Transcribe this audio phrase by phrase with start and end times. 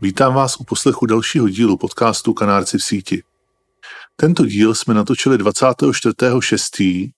[0.00, 3.22] Vítám vás u poslechu dalšího dílu podcastu Kanárci v síti.
[4.16, 7.10] Tento díl jsme natočili 24.6.,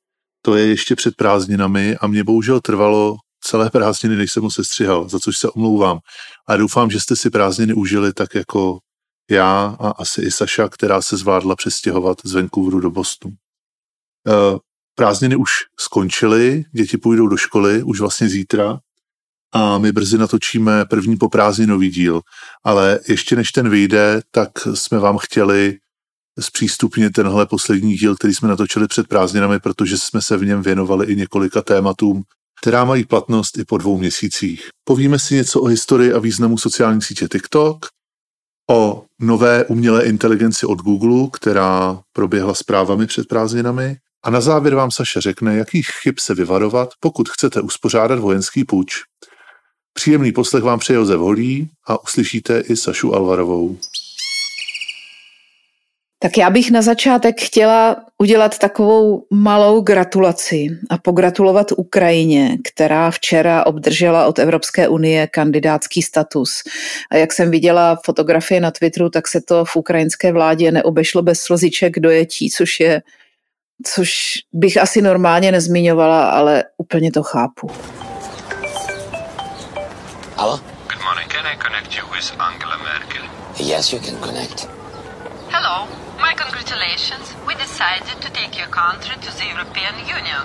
[0.43, 5.09] to je ještě před prázdninami a mě bohužel trvalo celé prázdniny, než jsem ho sestřihal,
[5.09, 5.99] za což se omlouvám.
[6.49, 8.79] A doufám, že jste si prázdniny užili tak jako
[9.31, 13.35] já a asi i Saša, která se zvládla přestěhovat z Vancouveru do Bostonu.
[14.29, 14.59] Eh,
[14.95, 15.51] prázdniny už
[15.81, 18.81] skončily, děti půjdou do školy už vlastně zítra
[19.53, 22.21] a my brzy natočíme první poprázdninový díl.
[22.65, 25.79] Ale ještě než ten vyjde, tak jsme vám chtěli
[26.41, 31.07] zpřístupnit tenhle poslední díl, který jsme natočili před prázdninami, protože jsme se v něm věnovali
[31.07, 32.23] i několika tématům,
[32.63, 34.69] která mají platnost i po dvou měsících.
[34.85, 37.87] Povíme si něco o historii a významu sociální sítě TikTok,
[38.71, 43.97] o nové umělé inteligenci od Google, která proběhla zprávami před prázdninami.
[44.25, 48.93] A na závěr vám Saše řekne, jakých chyb se vyvarovat, pokud chcete uspořádat vojenský půjč.
[50.01, 53.77] Příjemný poslech vám přeje Josef Holí a uslyšíte i Sašu Alvarovou.
[56.19, 63.67] Tak já bych na začátek chtěla udělat takovou malou gratulaci a pogratulovat Ukrajině, která včera
[63.67, 66.63] obdržela od Evropské unie kandidátský status.
[67.11, 71.41] A jak jsem viděla fotografie na Twitteru, tak se to v ukrajinské vládě neobešlo bez
[71.41, 73.03] slziček dojetí, což je
[73.95, 74.15] což
[74.53, 77.71] bych asi normálně nezmiňovala, ale úplně to chápu.
[80.41, 80.57] Hello?
[80.89, 81.29] Good morning.
[81.29, 83.29] Can I connect you with Angela Merkel?
[83.61, 84.65] Yes, you can connect.
[85.53, 85.85] Hello.
[86.17, 87.35] My congratulations.
[87.47, 90.41] We decided to take your country to the European Union.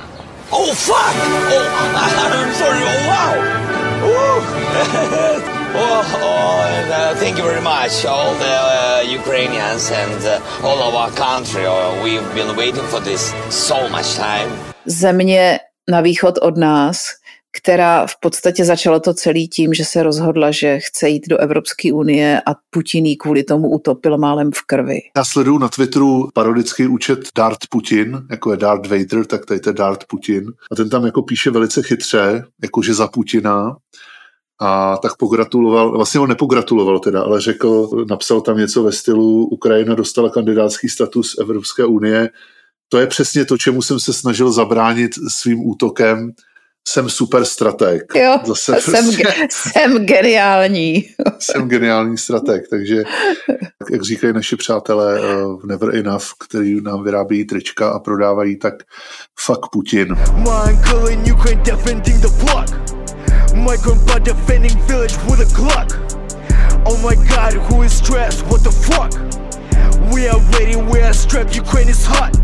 [0.52, 1.16] Oh, fuck!
[1.48, 1.96] Oh,
[2.36, 2.84] I'm sorry.
[2.84, 3.40] Oh, wow!
[5.80, 10.84] oh, oh and, uh, thank you very much, all the uh, Ukrainians and uh, all
[10.84, 11.66] of our country.
[11.66, 14.52] Uh, we've been waiting for this so much time.
[14.86, 17.16] Země na východ od nás,
[17.58, 21.94] která v podstatě začalo to celý tím, že se rozhodla, že chce jít do Evropské
[21.94, 25.00] unie a Putin jí kvůli tomu utopil málem v krvi.
[25.18, 29.74] Já sleduju na Twitteru parodický účet Dart Putin, jako je Dart Vader, tak tady je
[29.74, 30.54] Dart Putin.
[30.72, 33.76] A ten tam jako píše velice chytře, jakože za Putina.
[34.62, 39.96] A tak pogratuloval, vlastně on nepogratuloval teda, ale řekl, napsal tam něco ve stylu Ukrajina
[39.96, 42.30] dostala kandidátský status Evropské unie.
[42.90, 46.32] To je přesně to, čemu jsem se snažil zabránit svým útokem
[46.88, 48.04] jsem super strateg.
[48.16, 51.10] Jo, Zase jsem, prostě, jsem geniální.
[51.40, 53.04] jsem geniální strateg, takže
[53.92, 58.74] jak říkají naši přátelé uh, v Never Enough, který nám vyrábí trička a prodávají, tak
[59.40, 60.16] fuck Putin.
[63.54, 66.06] My grandpa defending village with a Glock.
[66.86, 68.46] Oh my god, who is stressed?
[68.46, 69.12] What the fuck?
[70.14, 72.36] We are waiting, we are strapped, Ukraine is hot.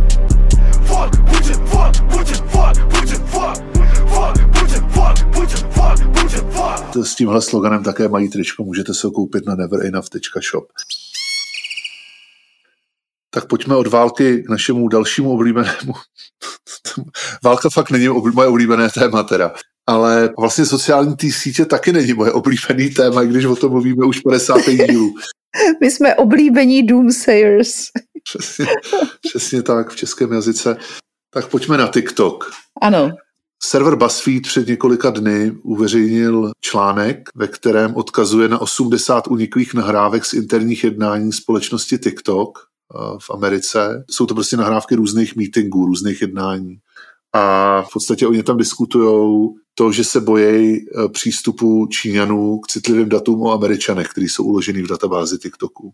[0.87, 3.80] Fuck, Putin, fuck, Putin, fuck, Putin, fuck.
[7.03, 10.67] S tímhle sloganem také mají tričko, můžete se ho koupit na neverenough.shop.
[13.33, 15.93] Tak pojďme od války k našemu dalšímu oblíbenému.
[17.43, 19.53] Válka fakt není moje oblíbené téma teda.
[19.87, 24.19] Ale vlastně sociální tý sítě taky není moje oblíbený téma, když o tom mluvíme už
[24.19, 24.61] 50.
[24.61, 25.13] dílů.
[25.81, 27.85] My jsme oblíbení doomsayers.
[28.23, 28.65] Přesně,
[29.29, 30.77] přesně tak v českém jazyce.
[31.33, 32.51] Tak pojďme na TikTok.
[32.81, 33.11] Ano.
[33.63, 40.33] Server BuzzFeed před několika dny uveřejnil článek, ve kterém odkazuje na 80 uniklých nahrávek z
[40.33, 44.03] interních jednání společnosti TikTok eh, v Americe.
[44.09, 46.77] Jsou to prostě nahrávky různých meetingů, různých jednání.
[47.33, 53.09] A v podstatě oni tam diskutují to, že se bojejí eh, přístupu Číňanů k citlivým
[53.09, 55.93] datům o Američanech, který jsou uložený v databázi TikToku.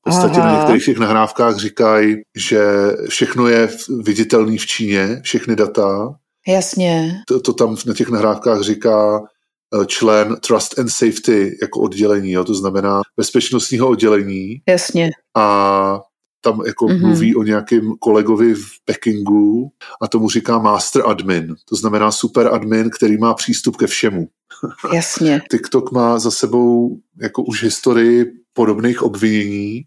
[0.00, 0.52] V podstatě Aha.
[0.52, 2.66] na některých těch nahrávkách říkají, že
[3.08, 3.68] všechno je
[4.02, 6.16] viditelné v Číně, všechny data,
[6.48, 7.22] Jasně.
[7.28, 12.44] To, to tam na těch nahrávkách říká eh, člen Trust and Safety jako oddělení, jo,
[12.44, 14.62] to znamená bezpečnostního oddělení.
[14.68, 15.10] Jasně.
[15.36, 16.00] A
[16.40, 17.00] tam jako mm-hmm.
[17.00, 19.70] mluví o nějakém kolegovi v Pekingu
[20.02, 24.28] a tomu říká master admin, to znamená super admin, který má přístup ke všemu.
[24.94, 25.42] Jasně.
[25.50, 29.82] TikTok má za sebou jako už historii podobných obvinění.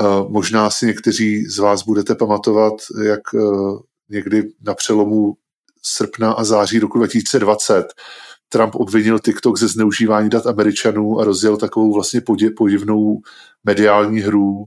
[0.00, 2.74] Uh, možná si někteří z vás budete pamatovat,
[3.04, 3.78] jak uh,
[4.08, 5.36] někdy na přelomu
[5.82, 7.84] srpna a září roku 2020
[8.48, 12.20] Trump obvinil TikTok ze zneužívání dat Američanů a rozjel takovou vlastně
[12.56, 13.20] podivnou
[13.64, 14.64] mediální hru,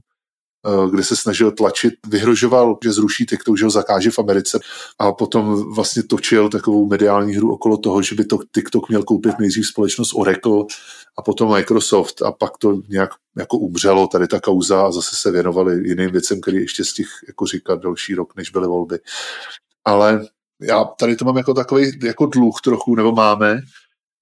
[0.66, 4.60] Eh, kde se snažil tlačit, vyhrožoval, že zruší TikTok, že ho zakáže v Americe
[4.98, 9.38] a potom vlastně točil takovou mediální hru okolo toho, že by to TikTok měl koupit
[9.38, 10.64] nejdřív společnost Oracle
[11.18, 15.30] a potom Microsoft a pak to nějak jako umřelo tady ta kauza a zase se
[15.30, 18.98] věnovali jiným věcem, který ještě z těch jako říkat další rok, než byly volby.
[19.84, 20.26] Ale
[20.62, 23.60] já tady to mám jako takový jako dluh trochu, nebo máme,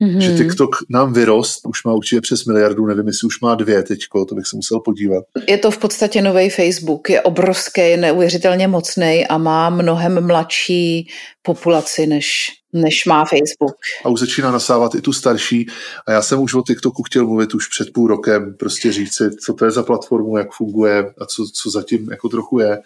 [0.03, 0.19] Mm-hmm.
[0.19, 4.25] Že TikTok nám vyrost, už má určitě přes miliardu, nevím, jestli už má dvě teďko,
[4.25, 5.25] to bych se musel podívat.
[5.49, 11.09] Je to v podstatě nový Facebook, je obrovský, je neuvěřitelně mocný a má mnohem mladší
[11.43, 13.77] populaci, než, než má Facebook.
[14.05, 15.67] A už začíná nasávat i tu starší.
[16.07, 19.31] A já jsem už o TikToku chtěl mluvit už před půl rokem, prostě říct si,
[19.31, 22.79] co to je za platformu, jak funguje a co, co zatím jako trochu je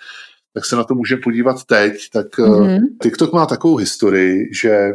[0.55, 1.93] tak se na to můžeme podívat teď.
[2.13, 2.79] Tak mm-hmm.
[3.03, 4.93] TikTok má takovou historii, že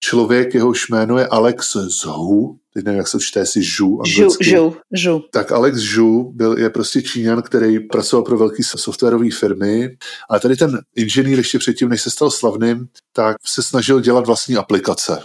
[0.00, 4.50] člověk, jehož jméno je Alex Zhu, teď nevím, jak se čte, jestli Zhu anglicky.
[4.50, 5.22] Zhu, Zhu.
[5.32, 9.96] Tak Alex Zhu byl, je prostě Číňan, který pracoval pro velké softwarové firmy,
[10.30, 14.56] ale tady ten inženýr ještě předtím, než se stal slavným, tak se snažil dělat vlastní
[14.56, 15.22] aplikace.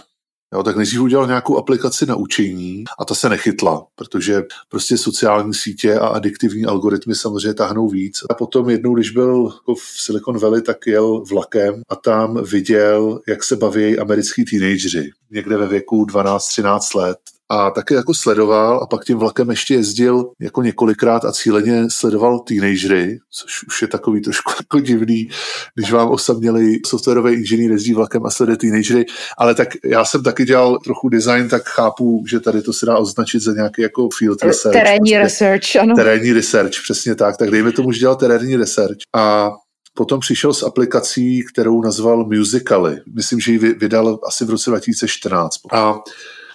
[0.52, 5.54] Jo, tak nejdřív udělal nějakou aplikaci na učení a ta se nechytla, protože prostě sociální
[5.54, 8.18] sítě a adiktivní algoritmy samozřejmě táhnou víc.
[8.30, 13.20] A potom jednou, když byl jako v Silicon Valley, tak jel vlakem a tam viděl,
[13.28, 17.18] jak se baví americký teenageři někde ve věku 12-13 let
[17.52, 22.38] a taky jako sledoval a pak tím vlakem ještě jezdil jako několikrát a cíleně sledoval
[22.38, 25.28] teenagery, což už je takový trošku jako divný,
[25.74, 29.04] když vám osaměli softwarový inženýr jezdí vlakem a sleduje teenagery,
[29.38, 32.98] ale tak já jsem taky dělal trochu design, tak chápu, že tady to se dá
[32.98, 34.76] označit za nějaký jako field research.
[34.76, 35.94] Terénní prostě, research, ano.
[35.96, 39.50] Terénní research, přesně tak, tak dejme tomu, že dělal terénní research a
[39.94, 42.96] Potom přišel s aplikací, kterou nazval Musicaly.
[43.14, 45.56] Myslím, že ji vydal asi v roce 2014.
[45.72, 45.94] A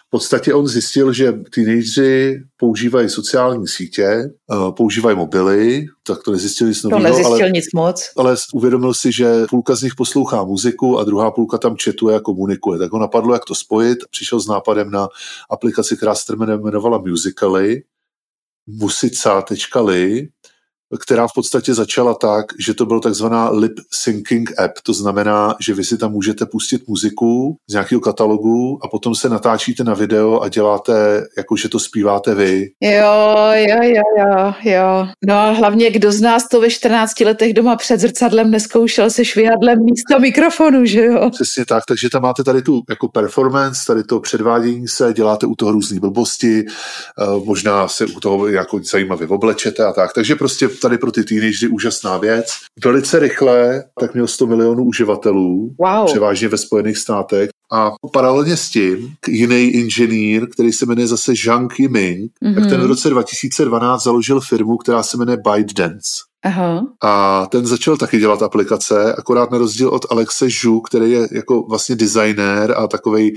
[0.08, 6.68] v podstatě on zjistil, že teenageři používají sociální sítě, eh, používají mobily, tak to nezjistil
[6.68, 7.02] nic nového.
[7.02, 8.12] To nezjistil ale, nic moc.
[8.18, 12.20] Ale uvědomil si, že půlka z nich poslouchá muziku a druhá půlka tam četuje a
[12.20, 12.80] komunikuje.
[12.80, 13.98] Tak ho napadlo, jak to spojit.
[14.12, 15.08] Přišel s nápadem na
[15.50, 17.84] aplikaci, která se jmenovala Musicaly,
[18.68, 20.28] musica.ly,
[21.04, 25.74] která v podstatě začala tak, že to byl takzvaná lip syncing app, to znamená, že
[25.74, 30.42] vy si tam můžete pustit muziku z nějakého katalogu a potom se natáčíte na video
[30.42, 32.68] a děláte, jako že to zpíváte vy.
[32.82, 35.08] Jo, jo, jo, jo, jo.
[35.28, 39.26] No a hlavně, kdo z nás to ve 14 letech doma před zrcadlem neskoušel se
[39.26, 41.30] švihadlem místo mikrofonu, že jo?
[41.30, 45.56] Přesně tak, takže tam máte tady tu jako performance, tady to předvádění se, děláte u
[45.56, 50.68] toho různé blbosti, eh, možná se u toho jako zajímavě oblečete a tak, takže prostě
[50.80, 52.54] tady pro ty teenagery úžasná věc.
[52.84, 56.06] Velice rychle tak měl 100 milionů uživatelů, wow.
[56.06, 57.50] převážně ve Spojených státech.
[57.72, 62.56] A paralelně s tím jiný inženýr, který se jmenuje zase Zhang Yiming, mm-hmm.
[62.56, 66.10] tak ten v roce 2012 založil firmu, která se jmenuje ByteDance.
[66.46, 66.86] Aha.
[67.04, 71.62] A ten začal taky dělat aplikace, akorát na rozdíl od Alexe Zhu, který je jako
[71.62, 73.34] vlastně designér a takovej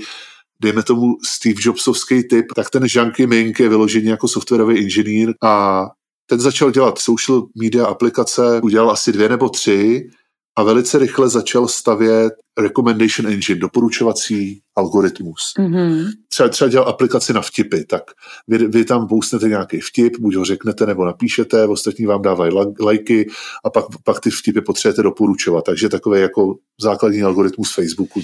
[0.61, 5.85] dejme tomu Steve Jobsovský typ, tak ten Zhang Yiming je vyložený jako softwarový inženýr a
[6.31, 10.09] ten začal dělat social media aplikace, udělal asi dvě nebo tři
[10.57, 15.53] a velice rychle začal stavět recommendation engine, doporučovací algoritmus.
[15.59, 16.07] Mm-hmm.
[16.29, 18.03] Třeba, třeba dělal aplikaci na vtipy, tak
[18.47, 23.29] vy, vy tam pousnete nějaký vtip, buď ho řeknete nebo napíšete, ostatní vám dávají lajky
[23.65, 25.65] a pak, pak ty vtipy potřebujete doporučovat.
[25.65, 28.21] Takže takový jako základní algoritmus Facebooku.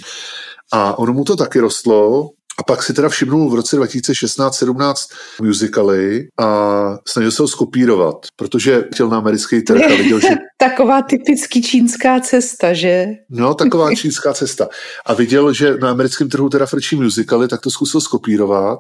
[0.74, 4.94] A ono mu to taky rostlo a pak si teda všimnul v roce 2016-17
[5.42, 10.28] musicaly a snažil se ho skopírovat, protože chtěl na americký trh a viděl, že...
[10.58, 13.08] taková typicky čínská cesta, že?
[13.30, 14.68] No, taková čínská cesta.
[15.06, 18.80] A viděl, že na americkém trhu teda frčí musicaly, tak to zkusil skopírovat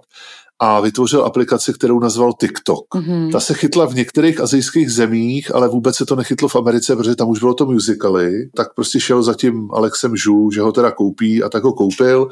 [0.59, 2.85] a vytvořil aplikaci, kterou nazval TikTok.
[2.95, 3.31] Mm-hmm.
[3.31, 7.15] Ta se chytla v některých azijských zemích, ale vůbec se to nechytlo v Americe, protože
[7.15, 8.49] tam už bylo to musicaly.
[8.55, 12.29] Tak prostě šel za tím Alexem Žu, že ho teda koupí a tak ho koupil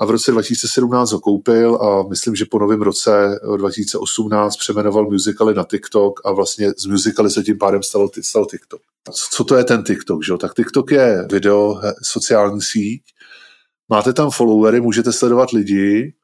[0.00, 5.54] a v roce 2017 ho koupil a myslím, že po novém roce 2018 přemenoval musicaly
[5.54, 8.80] na TikTok a vlastně z musicaly se tím pádem stal, stal TikTok.
[9.34, 10.24] Co to je ten TikTok?
[10.24, 10.36] Že?
[10.36, 13.02] Tak TikTok je video, sociální síť,
[13.88, 16.14] máte tam followery, můžete sledovat lidi,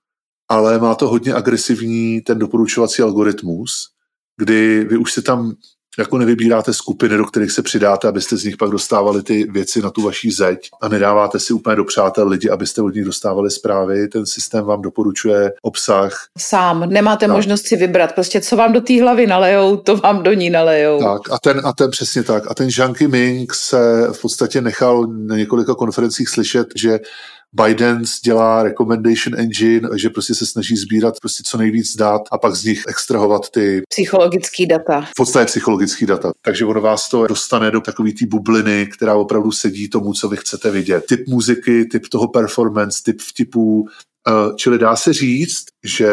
[0.48, 3.88] ale má to hodně agresivní ten doporučovací algoritmus,
[4.36, 5.54] kdy vy už si tam
[5.98, 9.90] jako nevybíráte skupiny, do kterých se přidáte, abyste z nich pak dostávali ty věci na
[9.90, 14.08] tu vaší zeď a nedáváte si úplně do přátel lidi, abyste od nich dostávali zprávy.
[14.08, 16.26] Ten systém vám doporučuje obsah.
[16.38, 17.36] Sám, nemáte tak.
[17.36, 18.12] možnost si vybrat.
[18.12, 21.02] Prostě co vám do té hlavy nalejou, to vám do ní nalejou.
[21.02, 22.50] Tak a ten, a ten přesně tak.
[22.50, 26.98] A ten Zhang Ming se v podstatě nechal na několika konferencích slyšet, že
[27.52, 32.54] Biden dělá recommendation engine, že prostě se snaží sbírat prostě co nejvíc dat a pak
[32.54, 35.00] z nich extrahovat ty psychologický data.
[35.00, 36.32] V podstatě psychologický data.
[36.42, 40.36] Takže ono vás to dostane do takové té bubliny, která opravdu sedí tomu, co vy
[40.36, 41.06] chcete vidět.
[41.06, 43.88] Typ muziky, typ toho performance, typ vtipů,
[44.28, 46.08] Eh, čili dá se říct, že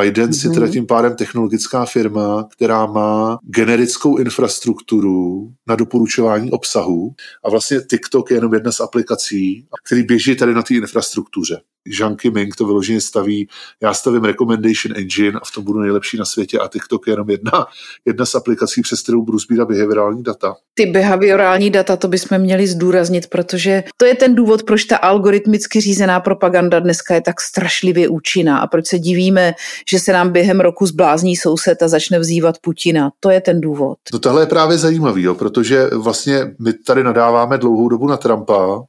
[0.00, 0.40] Biden mm-hmm.
[0.40, 0.72] si teda mhm.
[0.72, 7.14] tím pádem technologická firma, která má generickou infrastrukturu na doporučování obsahu
[7.44, 11.60] a vlastně TikTok je jenom jedna z aplikací, který běží tady na té infrastruktuře.
[11.86, 13.48] Jean Ming to vyloženě staví,
[13.82, 17.30] já stavím recommendation engine a v tom budu nejlepší na světě a TikTok je jenom
[17.30, 17.66] jedna,
[18.04, 20.54] jedna z aplikací, přes kterou budu sbírat behaviorální data.
[20.74, 25.80] Ty behaviorální data, to bychom měli zdůraznit, protože to je ten důvod, proč ta algoritmicky
[25.80, 29.54] řízená propaganda dneska je tak strašlivě účinná a proč se divíme,
[29.90, 33.10] že se nám během roku zblázní soused a začne vzývat Putina.
[33.20, 33.98] To je ten důvod.
[34.12, 38.82] No tohle je právě zajímavý, jo, protože vlastně my tady nadáváme dlouhou dobu na Trumpa,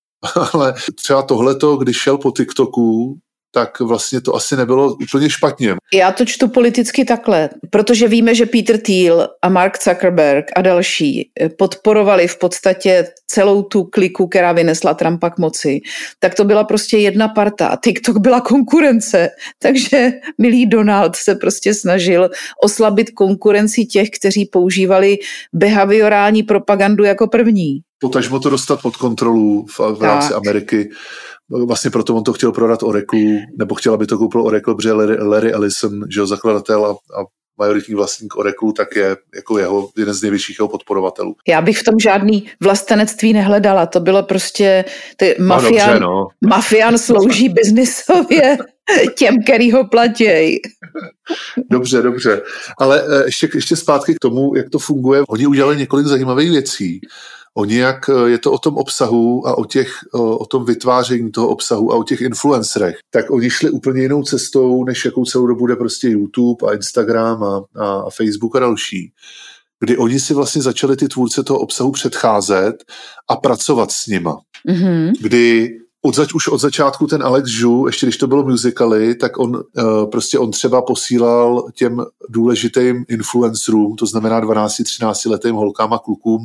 [0.52, 3.18] ale třeba tohleto, když šel po TikToku,
[3.50, 5.74] tak vlastně to asi nebylo úplně špatně.
[5.94, 11.30] Já to čtu politicky takhle, protože víme, že Peter Thiel a Mark Zuckerberg a další
[11.58, 15.80] podporovali v podstatě celou tu kliku, která vynesla Trumpa k moci,
[16.18, 19.28] tak to byla prostě jedna parta TikTok byla konkurence.
[19.58, 22.30] Takže milý Donald se prostě snažil
[22.62, 25.18] oslabit konkurenci těch, kteří používali
[25.52, 30.90] behaviorální propagandu jako první potažmo to dostat pod kontrolu v, v rámci Ameriky.
[31.66, 33.20] Vlastně proto on to chtěl prodat Oracle,
[33.58, 37.24] nebo chtěl, aby to koupil Oracle, protože Larry, Larry Ellison, že jo, zakladatel a, a
[37.58, 41.34] majoritní vlastník Oracle, tak je jako jeho, jeden z největších jeho podporovatelů.
[41.48, 44.84] Já bych v tom žádný vlastenectví nehledala, to bylo prostě,
[45.16, 46.26] ty mafián, no dobře, no.
[46.48, 48.58] mafián slouží biznisově
[49.14, 50.56] těm, který ho platí.
[51.70, 52.42] Dobře, dobře.
[52.80, 55.22] Ale eh, ještě, ještě zpátky k tomu, jak to funguje.
[55.28, 57.00] Oni udělali několik zajímavých věcí.
[57.56, 61.48] Oni jak eh, je to o tom obsahu a o, těch, o tom vytváření toho
[61.48, 65.58] obsahu a o těch influencerech, tak oni šli úplně jinou cestou, než jakou celou dobu
[65.58, 69.12] bude prostě YouTube a Instagram a, a Facebook a další
[69.80, 72.74] kdy oni si vlastně začali ty tvůrce toho obsahu předcházet
[73.28, 74.38] a pracovat s nima.
[74.68, 75.12] Mm-hmm.
[75.20, 75.68] Kdy
[76.02, 79.56] od zač, už od začátku ten Alex Zhu, ještě když to bylo musicaly, tak on
[79.56, 86.40] uh, prostě on třeba posílal těm důležitým influencerům, to znamená 12-13 letým holkám a klukům,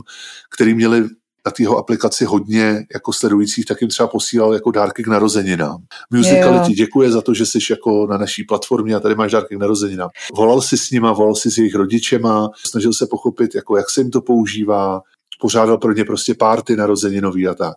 [0.55, 1.03] který měli
[1.45, 5.77] na tého aplikaci hodně jako sledujících, tak jim třeba posílal jako dárky k narozeninám.
[6.11, 9.55] Musicaly ti děkuje za to, že jsi jako na naší platformě a tady máš dárky
[9.55, 10.09] k narozeninám.
[10.35, 14.01] Volal si s nima, volal si s jejich rodičema, snažil se pochopit, jako jak se
[14.01, 15.01] jim to používá,
[15.39, 17.73] pořádal pro ně prostě párty narozeninový a tak.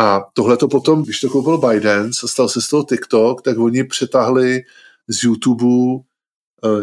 [0.00, 3.58] A tohle to potom, když to koupil Biden, a stal se z toho TikTok, tak
[3.58, 4.60] oni přetáhli
[5.08, 6.00] z YouTube uh,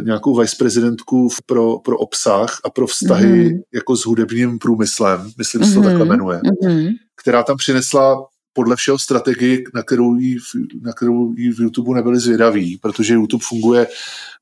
[0.02, 3.62] nějakou viceprezidentku pro, pro obsah a pro vztahy mm-hmm.
[3.74, 5.74] jako s hudebním průmyslem, myslím, že mm-hmm.
[5.74, 6.10] to takhle mhm.
[6.10, 6.90] jmenuje, mm-hmm.
[7.22, 8.28] která tam přinesla
[8.60, 10.38] podle všeho strategii, na kterou, jí,
[10.82, 13.88] na kterou jí v YouTube nebyli zvědaví, protože YouTube funguje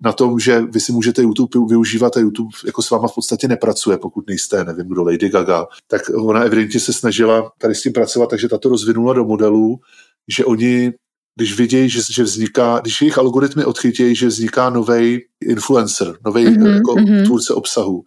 [0.01, 3.47] na tom, že vy si můžete YouTube využívat a YouTube jako s váma v podstatě
[3.47, 5.65] nepracuje, pokud nejste, nevím kdo, Lady Gaga.
[5.87, 9.79] Tak ona evidentně se snažila tady s tím pracovat, takže tato rozvinula do modelu,
[10.27, 10.93] že oni
[11.35, 16.75] když vidějí, že, že vzniká, když jejich algoritmy odchytějí, že vzniká nový influencer, nový mm-hmm,
[16.75, 17.25] jako mm-hmm.
[17.25, 18.03] tvůrce obsahu,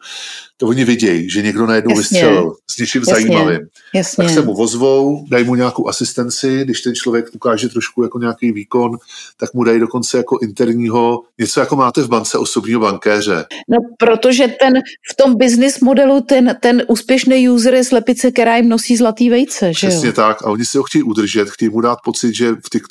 [0.60, 2.00] to oni vidějí, že někdo najednou Jasně.
[2.00, 3.14] vystřelil s něčím Jasně.
[3.14, 3.60] zajímavým.
[3.94, 4.24] Jasně.
[4.24, 8.52] Tak se mu vozvou, dají mu nějakou asistenci, když ten člověk ukáže trošku jako nějaký
[8.52, 8.90] výkon,
[9.36, 13.44] tak mu dají dokonce jako interního, něco jako máte v bance osobního bankéře.
[13.68, 14.72] No, protože ten
[15.12, 19.66] v tom business modelu ten, ten úspěšný user je slepice, která jim nosí zlatý vejce.
[19.66, 20.12] Že Přesně jo?
[20.12, 20.42] tak.
[20.42, 22.50] A oni si ho chtějí udržet, chtějí mu dát pocit, že,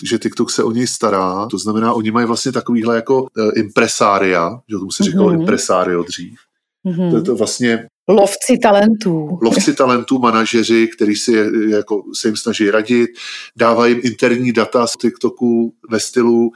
[0.09, 1.47] že TikTok se o něj stará.
[1.51, 3.51] To znamená, oni mají vlastně takovýhle jako uh,
[4.29, 5.39] impresária, že tomu se říkalo mm-hmm.
[5.39, 6.39] impresário dřív
[6.85, 7.11] Mm-hmm.
[7.11, 9.39] To je to vlastně Lovci talentů.
[9.41, 13.09] Lovci talentů, manažeři, kteří si jako, se jim snaží radit,
[13.55, 16.51] dávají jim interní data z TikToku ve stylu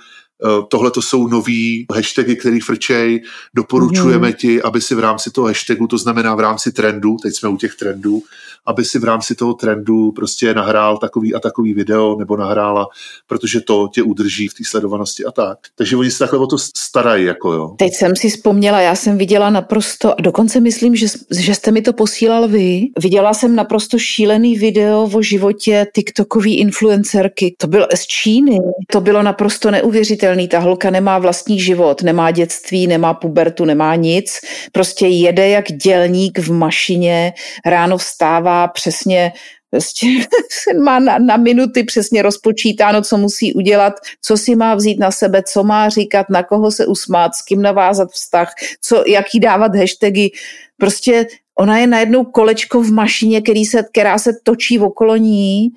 [0.46, 3.22] eh, tohle to jsou nový hashtagy, který frčej,
[3.56, 4.34] doporučujeme mm.
[4.34, 7.58] ti, aby si v rámci toho hashtagu, to znamená v rámci trendu, teď jsme u
[7.58, 8.22] těch trendů,
[8.66, 12.88] aby si v rámci toho trendu prostě nahrál takový a takový video nebo nahrála,
[13.28, 15.58] protože to tě udrží v té sledovanosti a tak.
[15.76, 17.26] Takže oni se takhle o to starají.
[17.26, 17.76] Jako jo.
[17.78, 21.08] Teď jsem si vzpomněla, já jsem viděla naprosto, a dokonce myslím, že,
[21.40, 27.56] že jste mi to posílal vy, viděla jsem naprosto šílený video o životě TikTokové influencerky.
[27.58, 28.58] To bylo z Číny.
[28.92, 30.48] To bylo naprosto neuvěřitelný.
[30.48, 34.40] Ta holka nemá vlastní život, nemá dětství, nemá pubertu, nemá nic.
[34.72, 37.34] Prostě jede jak dělník v mašině,
[37.66, 39.34] ráno vstává dává přesně
[39.72, 40.08] prostě
[40.84, 45.44] má na, na minuty přesně rozpočítáno, co musí udělat, co si má vzít na sebe,
[45.44, 50.30] co má říkat, na koho se usmát, s kým navázat vztah, co, jaký dávat hashtagy.
[50.78, 55.72] Prostě ona je najednou kolečko v mašině, který se, která se točí okolo ní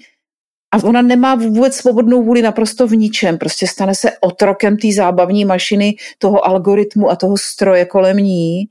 [0.73, 3.39] a A ona nemá vůbec svobodnou vůli naprosto v ničem.
[3.39, 8.69] Prostě stane se otrokem té zábavní mašiny, toho algoritmu a toho stroje kolem ní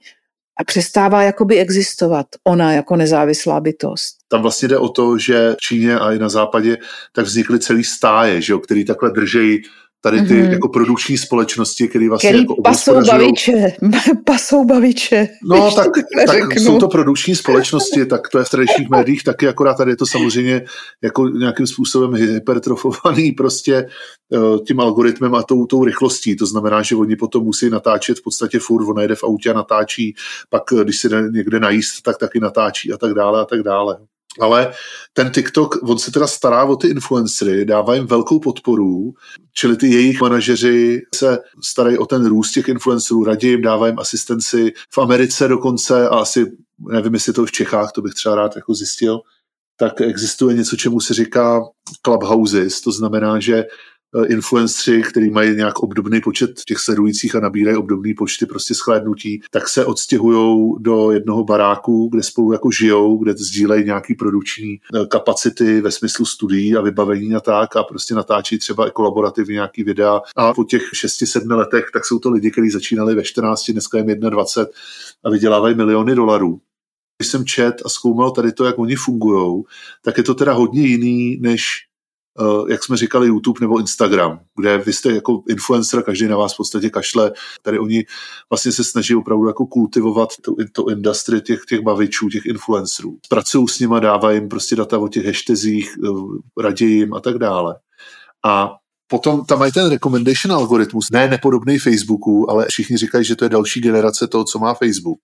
[0.59, 4.15] a přestává jakoby existovat ona jako nezávislá bytost.
[4.27, 6.77] Tam vlastně jde o to, že v Číně a i na západě
[7.11, 9.61] tak vznikly celý stáje, že jo, který takhle držejí
[10.05, 10.51] tady ty mm-hmm.
[10.51, 13.73] jako produkční společnosti, které vlastně Který jako pasou baviče,
[14.25, 15.27] pasou baviče.
[15.43, 15.87] No tak,
[16.27, 19.95] tak jsou to produkční společnosti, tak to je v tradičních médiích taky, akorát tady je
[19.95, 20.65] to samozřejmě
[21.03, 26.35] jako nějakým způsobem hypertrofovaný prostě eh, tím algoritmem a tou, tou rychlostí.
[26.35, 29.53] To znamená, že oni potom musí natáčet v podstatě furt, on jde v autě a
[29.53, 30.15] natáčí,
[30.49, 33.97] pak eh, když jde někde najíst, tak taky natáčí a tak dále a tak dále.
[34.39, 34.73] Ale
[35.13, 39.13] ten TikTok, on se teda stará o ty influencery, dává jim velkou podporu,
[39.53, 43.99] čili ty jejich manažeři se starají o ten růst těch influencerů, radí jim, dávají jim
[43.99, 48.55] asistenci v Americe dokonce a asi, nevím, jestli to v Čechách, to bych třeba rád
[48.55, 49.19] jako zjistil,
[49.77, 51.61] tak existuje něco, čemu se říká
[52.05, 53.63] clubhouses, to znamená, že
[54.27, 59.69] influenceri, který mají nějak obdobný počet těch sledujících a nabírají obdobný počty prostě schlédnutí, tak
[59.69, 65.81] se odstěhují do jednoho baráku, kde spolu jako žijou, kde sdílejí nějaký produkční eh, kapacity
[65.81, 70.21] ve smyslu studií a vybavení a tak a prostě natáčí třeba kolaborativně nějaký videa.
[70.35, 74.07] A po těch 6-7 letech tak jsou to lidi, kteří začínali ve 14, dneska jim
[74.07, 74.71] 21
[75.23, 76.59] a vydělávají miliony dolarů.
[77.17, 79.63] Když jsem čet a zkoumal tady to, jak oni fungují,
[80.01, 81.94] tak je to teda hodně jiný, než Eh,
[82.69, 86.57] jak jsme říkali, YouTube nebo Instagram, kde vy jste jako influencer, každý na vás v
[86.57, 87.31] podstatě kašle.
[87.61, 88.05] Tady oni
[88.49, 93.17] vlastně se snaží opravdu jako kultivovat tu, tu industry těch, těch bavičů, těch influencerů.
[93.29, 97.37] Pracují s nima, dávají jim prostě data o těch hashtazích, eh, radí jim a tak
[97.37, 97.75] dále.
[98.45, 98.71] A
[99.07, 103.49] Potom tam mají ten recommendation algoritmus, ne nepodobný Facebooku, ale všichni říkají, že to je
[103.49, 105.19] další generace toho, co má Facebook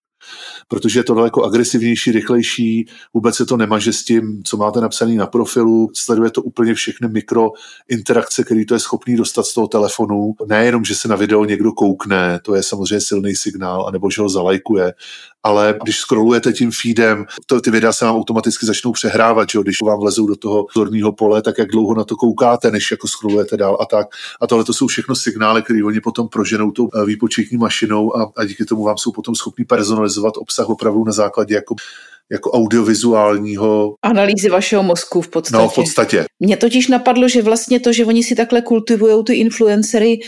[0.67, 5.15] protože je to daleko agresivnější, rychlejší, vůbec se to nemaže s tím, co máte napsané
[5.15, 10.33] na profilu, sleduje to úplně všechny mikrointerakce, který to je schopný dostat z toho telefonu.
[10.47, 14.29] Nejenom, že se na video někdo koukne, to je samozřejmě silný signál, anebo že ho
[14.29, 14.93] zalajkuje,
[15.43, 19.63] ale když scrollujete tím feedem, to, ty videa se vám automaticky začnou přehrávat, že jo?
[19.63, 23.07] když vám vlezou do toho zorného pole, tak jak dlouho na to koukáte, než jako
[23.07, 24.07] scrollujete dál a tak.
[24.41, 28.31] A tohle to jsou všechno signály, které oni potom proženou tou eh, výpočetní mašinou a,
[28.38, 31.76] a díky tomu vám jsou potom schopni personalizovat obsah opravdu na základě jako
[32.32, 33.93] jako audiovizuálního...
[34.02, 35.62] Analýzy vašeho mozku v podstatě.
[35.62, 36.26] No, v podstatě.
[36.39, 40.19] Mně totiž napadlo, že vlastně to, že oni si takhle kultivují ty influencery,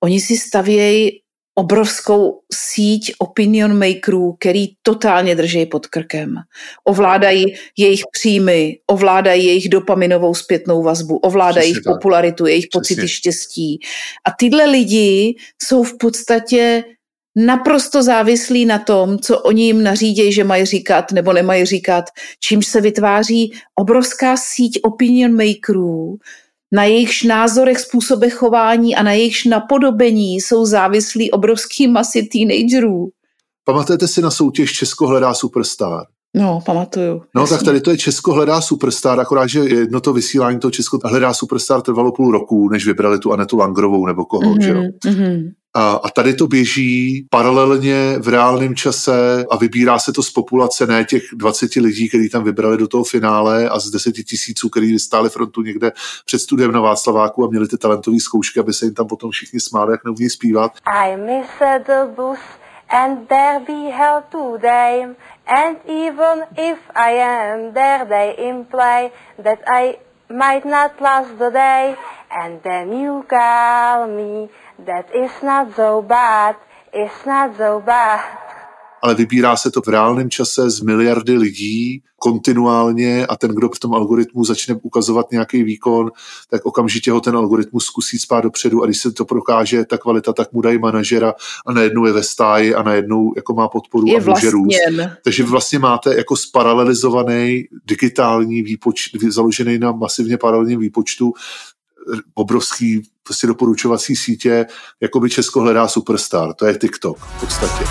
[0.00, 1.10] oni si stavějí
[1.54, 6.34] obrovskou síť opinion makerů, který totálně drží pod krkem.
[6.84, 7.44] Ovládají
[7.78, 12.80] jejich příjmy, ovládají jejich dopaminovou zpětnou vazbu, ovládají jejich popularitu, jejich Přesně.
[12.80, 13.80] pocity štěstí.
[14.26, 16.84] A tyhle lidi jsou v podstatě
[17.36, 22.04] naprosto závislí na tom, co oni jim nařídějí, že mají říkat nebo nemají říkat,
[22.40, 26.16] čímž se vytváří obrovská síť opinion makerů,
[26.72, 33.08] na jejichž názorech, způsobech chování a na jejichž napodobení jsou závislí obrovský masy teenagerů.
[33.64, 36.04] Pamatujete si na soutěž Česko hledá superstar?
[36.36, 37.22] No, pamatuju.
[37.34, 37.56] No, jasný.
[37.56, 41.34] tak tady to je Česko hledá superstar, akorát, že jedno to vysílání toho Česko hledá
[41.34, 44.82] superstar trvalo půl roku, než vybrali tu Anetu Langrovou nebo koho, mm-hmm, že jo?
[45.04, 45.52] Mm-hmm.
[45.74, 50.86] A, a tady to běží paralelně v reálném čase a vybírá se to z populace
[50.86, 54.98] ne těch 20 lidí, kteří tam vybrali do toho finále a z 10 tisíců, kteří
[54.98, 55.92] stáli frontu někde
[56.24, 59.60] před studiem na Václaváku a měli ty talentové zkoušky, aby se jim tam potom všichni
[59.60, 60.72] smáli, jak neumí zpívat.
[60.84, 61.48] I miss
[61.86, 62.38] the bus
[62.88, 65.06] and there be hell today
[65.46, 69.10] and even if I am there they imply
[69.42, 69.96] that I
[70.28, 71.96] might not last the day
[72.30, 74.48] and then you call me
[74.86, 76.56] that is not so bad,
[76.92, 78.20] it's not so bad.
[79.04, 83.78] Ale vybírá se to v reálném čase z miliardy lidí kontinuálně a ten, kdo v
[83.78, 86.10] tom algoritmu začne ukazovat nějaký výkon,
[86.50, 90.32] tak okamžitě ho ten algoritmus zkusí spát dopředu a když se to prokáže, ta kvalita,
[90.32, 91.34] tak mu dají manažera
[91.66, 94.76] a najednou je ve stáji a najednou jako má podporu je a může růst.
[95.24, 101.32] Takže vlastně máte jako sparalelizovaný digitální výpočet, založený na masivně paralelním výpočtu
[102.34, 104.66] obrovský prostě doporučovací sítě,
[105.00, 106.54] jako by Česko hledá superstar.
[106.54, 107.84] To je TikTok v podstatě.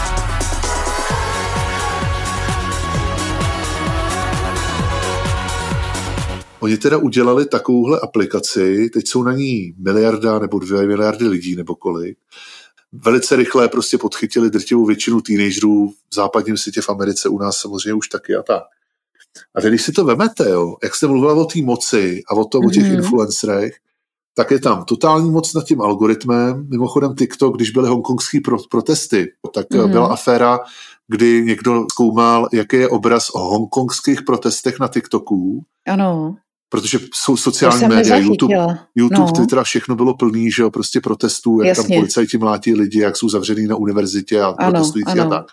[6.60, 11.76] Oni teda udělali takovouhle aplikaci, teď jsou na ní miliarda nebo dvě miliardy lidí nebo
[11.76, 12.18] kolik.
[12.92, 17.94] Velice rychle prostě podchytili drtivou většinu teenagerů v západním světě v Americe, u nás samozřejmě
[17.94, 18.64] už taky a tak.
[19.56, 22.46] A teď, když si to vemete, jo, jak jste mluvila o té moci a o,
[22.46, 22.68] to, mm-hmm.
[22.68, 22.94] o těch mhm.
[22.94, 23.76] influencerech,
[24.34, 26.68] tak je tam totální moc nad tím algoritmem.
[26.70, 29.92] Mimochodem TikTok, když byly hongkongské pro, protesty, tak mm-hmm.
[29.92, 30.60] byla aféra,
[31.08, 35.64] kdy někdo zkoumal, jaký je obraz o hongkongských protestech na TikToku.
[35.88, 36.36] Ano.
[36.70, 39.32] protože jsou sociální média, YouTube, YouTube no.
[39.32, 41.84] Twitter a všechno bylo plný, že jo, prostě protestů, jak Jasně.
[41.84, 45.24] tam policajti mlátí lidi, jak jsou zavřený na univerzitě a ano, protestující ano.
[45.24, 45.46] a tak.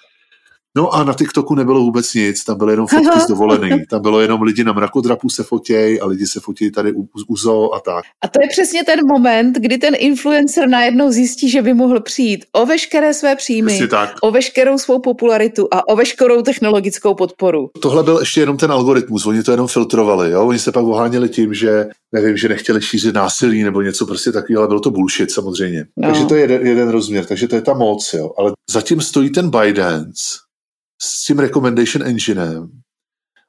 [0.78, 3.86] No a na TikToku nebylo vůbec nic, tam byly jenom fotky z dovolený.
[3.90, 7.36] Tam bylo jenom lidi na mrakodrapu se fotěj a lidi se fotí tady u, u
[7.36, 8.04] zoo a tak.
[8.24, 12.44] A to je přesně ten moment, kdy ten influencer najednou zjistí, že by mohl přijít
[12.52, 13.88] o veškeré své příjmy,
[14.22, 17.70] o veškerou svou popularitu a o veškerou technologickou podporu.
[17.80, 20.46] Tohle byl ještě jenom ten algoritmus, oni to jenom filtrovali, jo?
[20.46, 24.60] oni se pak oháněli tím, že nevím, že nechtěli šířit násilí nebo něco prostě takového,
[24.60, 25.84] ale bylo to bullshit samozřejmě.
[25.96, 26.08] No.
[26.08, 28.30] Takže to je jeden, jeden rozměr, takže to je ta moc, jo?
[28.38, 30.47] ale zatím stojí ten Bidens,
[31.00, 32.68] s tím recommendation enginem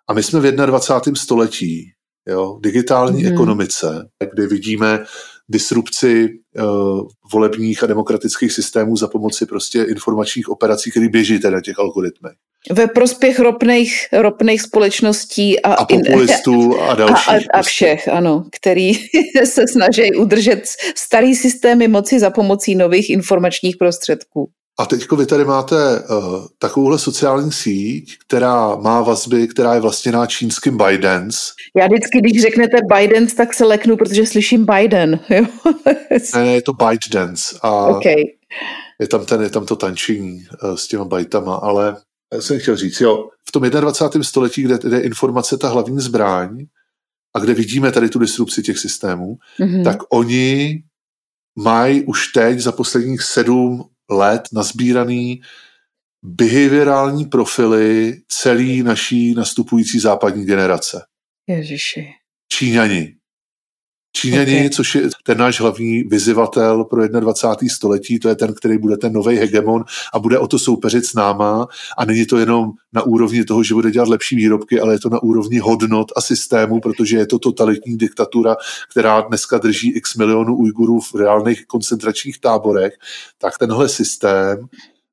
[0.08, 1.16] a my jsme v 21.
[1.16, 1.92] století,
[2.28, 3.34] jo, digitální mm.
[3.34, 5.04] ekonomice, kde vidíme
[5.50, 7.02] disrupci uh,
[7.34, 12.34] volebních a demokratických systémů za pomoci prostě informačních operací, které běží teda těch algoritmech.
[12.72, 17.30] Ve prospěch ropných, ropných společností a, a populistů a dalších.
[17.30, 18.94] A, a, a všech, ano, který
[19.46, 20.62] se snaží udržet
[20.96, 24.50] starý systémy moci za pomocí nových informačních prostředků.
[24.80, 30.26] A teď vy tady máte uh, takovouhle sociální síť, která má vazby, která je vlastněná
[30.26, 31.38] čínským Bidens.
[31.76, 35.20] Já vždycky, když řeknete Bidens, tak se leknu, protože slyším Biden.
[35.30, 35.46] Jo?
[35.86, 37.60] ne, ne, je to ByteDance.
[37.62, 38.24] A okay.
[39.00, 41.98] je, tam ten, je tam to tančení uh, s těma bajtama, ale
[42.34, 44.24] já jsem chtěl říct, jo, v tom 21.
[44.24, 46.66] století, kde, kde je informace ta hlavní zbraň
[47.36, 49.84] a kde vidíme tady tu disrupci těch systémů, mm-hmm.
[49.84, 50.84] tak oni
[51.56, 55.42] mají už teď za posledních sedm let nazbíraný
[56.24, 61.06] behaviorální profily celý naší nastupující západní generace.
[61.48, 62.08] Ježiši.
[62.54, 63.19] Číňani.
[64.14, 64.70] Číňani, okay.
[64.70, 67.76] což je ten náš hlavní vyzivatel pro 21.
[67.76, 71.14] století, to je ten, který bude ten nový hegemon a bude o to soupeřit s
[71.14, 71.68] náma
[71.98, 75.10] a není to jenom na úrovni toho, že bude dělat lepší výrobky, ale je to
[75.10, 78.56] na úrovni hodnot a systému, protože je to totalitní diktatura,
[78.92, 82.94] která dneska drží x milionů Ujgurů v reálných koncentračních táborech,
[83.38, 84.68] tak tenhle systém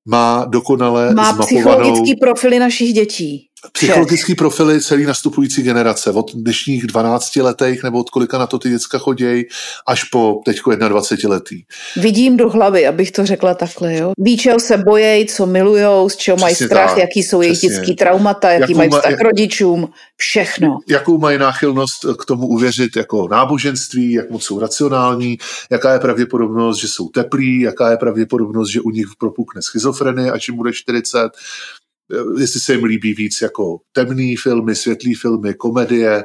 [0.07, 1.47] má dokonale má zmapovanou...
[1.47, 3.49] psychologický profily našich dětí.
[3.73, 8.71] Psychologický profily celý nastupující generace, od dnešních 12 letech nebo od kolika na to ty
[8.71, 9.45] děcka chodějí,
[9.87, 11.63] až po teďko 21 letý.
[11.97, 14.13] Vidím do hlavy, abych to řekla takhle, jo.
[14.19, 17.95] Ví, čeho se bojejí, co milujou, z čeho mají strach, tak, jaký jsou jejich dětský
[17.95, 20.79] traumata, jaký jakou mají vztah k rodičům, všechno.
[20.89, 25.39] Jakou mají náchylnost k tomu uvěřit jako náboženství, jak moc jsou racionální,
[25.71, 30.49] jaká je pravděpodobnost, že jsou teplí, jaká je pravděpodobnost, že u nich propukne schizofrenie, až
[30.49, 31.86] jim bude 40, Eh,
[32.39, 36.25] jestli se jim líbí víc jako temný filmy, světlý filmy, komedie,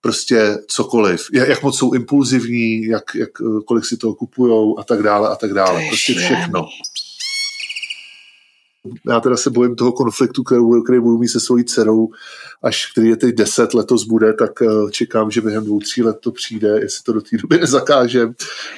[0.00, 1.26] prostě cokoliv.
[1.32, 5.36] Jak moc jsou impulzivní, jak, jak, eh, kolik si toho kupujou a tak dále a
[5.36, 5.82] tak dále.
[5.88, 6.68] Prostě všechno
[9.08, 12.08] já teda se bojím toho konfliktu, který, který budu mít se svojí dcerou,
[12.62, 16.16] až který je teď deset letos bude, tak eh, čekám, že během dvou, tří let
[16.20, 18.34] to přijde, jestli to do té doby nezakážem.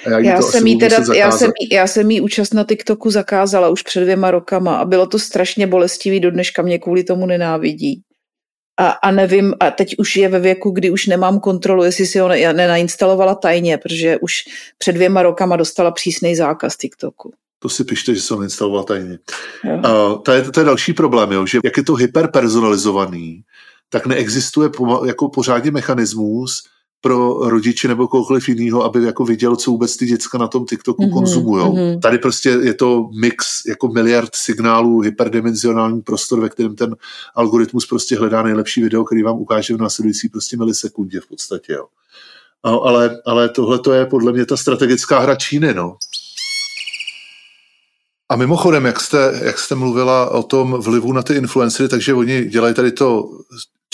[0.07, 3.69] A já, já, jsem jí teda, já, jsem, já jsem jí účast na TikToku zakázala
[3.69, 8.03] už před dvěma rokama a bylo to strašně bolestivý, do dneška mě kvůli tomu nenávidí.
[8.79, 12.19] A, a nevím, a teď už je ve věku, kdy už nemám kontrolu, jestli si
[12.19, 14.33] ho ne, nenainstalovala tajně, protože už
[14.79, 19.19] před dvěma rokama dostala přísný zákaz TikToku to si pište, že jsem instaloval tajně.
[19.65, 23.43] Uh, to, je, to je další problém, jo, že jak je to hyperpersonalizovaný,
[23.89, 26.63] tak neexistuje po, jako pořádně mechanismus
[27.01, 31.03] pro rodiče nebo kohokoliv jiného, aby jako viděl, co vůbec ty děcka na tom TikToku
[31.03, 31.65] mm-hmm, konzumují.
[31.65, 32.01] Mm-hmm.
[32.01, 36.97] Tady prostě je to mix jako miliard signálů, hyperdimenzionální prostor, ve kterém ten
[37.35, 41.73] algoritmus prostě hledá nejlepší video, který vám ukáže v následující prostě milisekundě v podstatě.
[41.73, 41.87] Jo.
[42.65, 45.97] No, ale, ale tohle to je podle mě ta strategická hra Číny, no.
[48.31, 52.45] A mimochodem, jak jste, jak jste mluvila o tom vlivu na ty influencery, takže oni
[52.45, 53.25] dělají tady to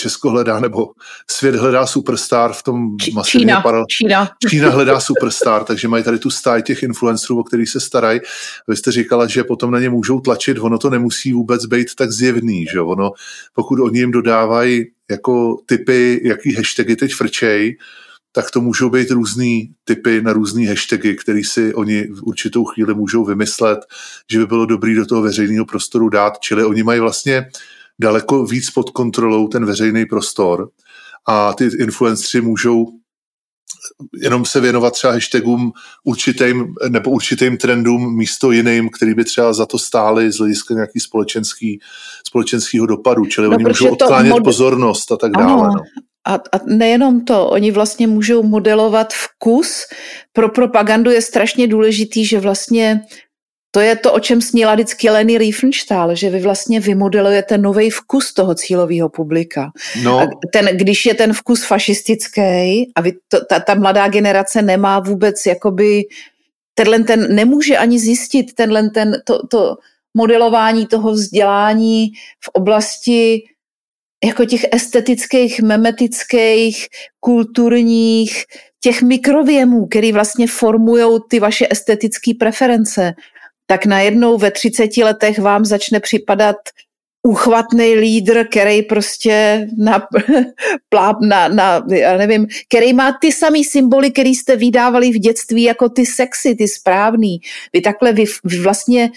[0.01, 0.87] Česko hledá, nebo
[1.31, 3.85] svět hledá superstar v tom masivně Čína, paral...
[3.89, 4.29] Čína.
[4.49, 8.19] Čína hledá superstar, takže mají tady tu stáj těch influencerů, o kterých se starají.
[8.67, 12.11] Vy jste říkala, že potom na ně můžou tlačit, ono to nemusí vůbec být tak
[12.11, 13.11] zjevný, že ono,
[13.53, 17.77] pokud oni jim dodávají jako typy, jaký hashtagy teď frčej,
[18.37, 22.93] tak to můžou být různý typy na různý hashtagy, který si oni v určitou chvíli
[22.93, 23.79] můžou vymyslet,
[24.31, 26.39] že by bylo dobrý do toho veřejného prostoru dát.
[26.39, 27.49] Čili oni mají vlastně
[27.99, 30.69] daleko víc pod kontrolou ten veřejný prostor
[31.27, 32.85] a ty influenceri můžou
[34.21, 35.71] jenom se věnovat třeba hashtagům
[36.03, 40.99] určitým nebo určitým trendům místo jiným, který by třeba za to stály z hlediska nějaký
[40.99, 41.79] společenský,
[42.27, 44.43] společenského dopadu, čili no, oni můžou odklánět mod...
[44.43, 45.67] pozornost a tak dále.
[45.67, 45.83] Ano, no.
[46.27, 49.87] A, a nejenom to, oni vlastně můžou modelovat vkus.
[50.33, 53.01] Pro propagandu je strašně důležitý, že vlastně
[53.71, 58.33] To je to, o čem sníla vždycky Leni Riefenstahl, že vy vlastně vymodelujete nový vkus
[58.33, 59.71] toho cílového publika.
[60.03, 60.19] No.
[60.19, 62.41] A ten, když je ten vkus fašistický
[62.95, 66.03] a vy to, ta, ta mladá generace nemá vůbec jakoby
[66.73, 69.75] tenhle ten nemůže ani zjistit tenhle ten, to, to
[70.17, 73.43] modelování toho vzdělání v oblasti
[74.25, 76.87] jako těch estetických, memetických,
[77.19, 78.45] kulturních,
[78.79, 83.13] těch mikrověmů, který vlastně formují ty vaše estetické preference,
[83.65, 86.55] tak najednou ve 30 letech vám začne připadat
[87.27, 90.07] úchvatný lídr, který prostě na,
[91.21, 95.89] na, na, já nevím, který má ty samý symboly, který jste vydávali v dětství jako
[95.89, 97.39] ty sexy, ty správný.
[97.73, 99.11] Vy takhle vy, vy vlastně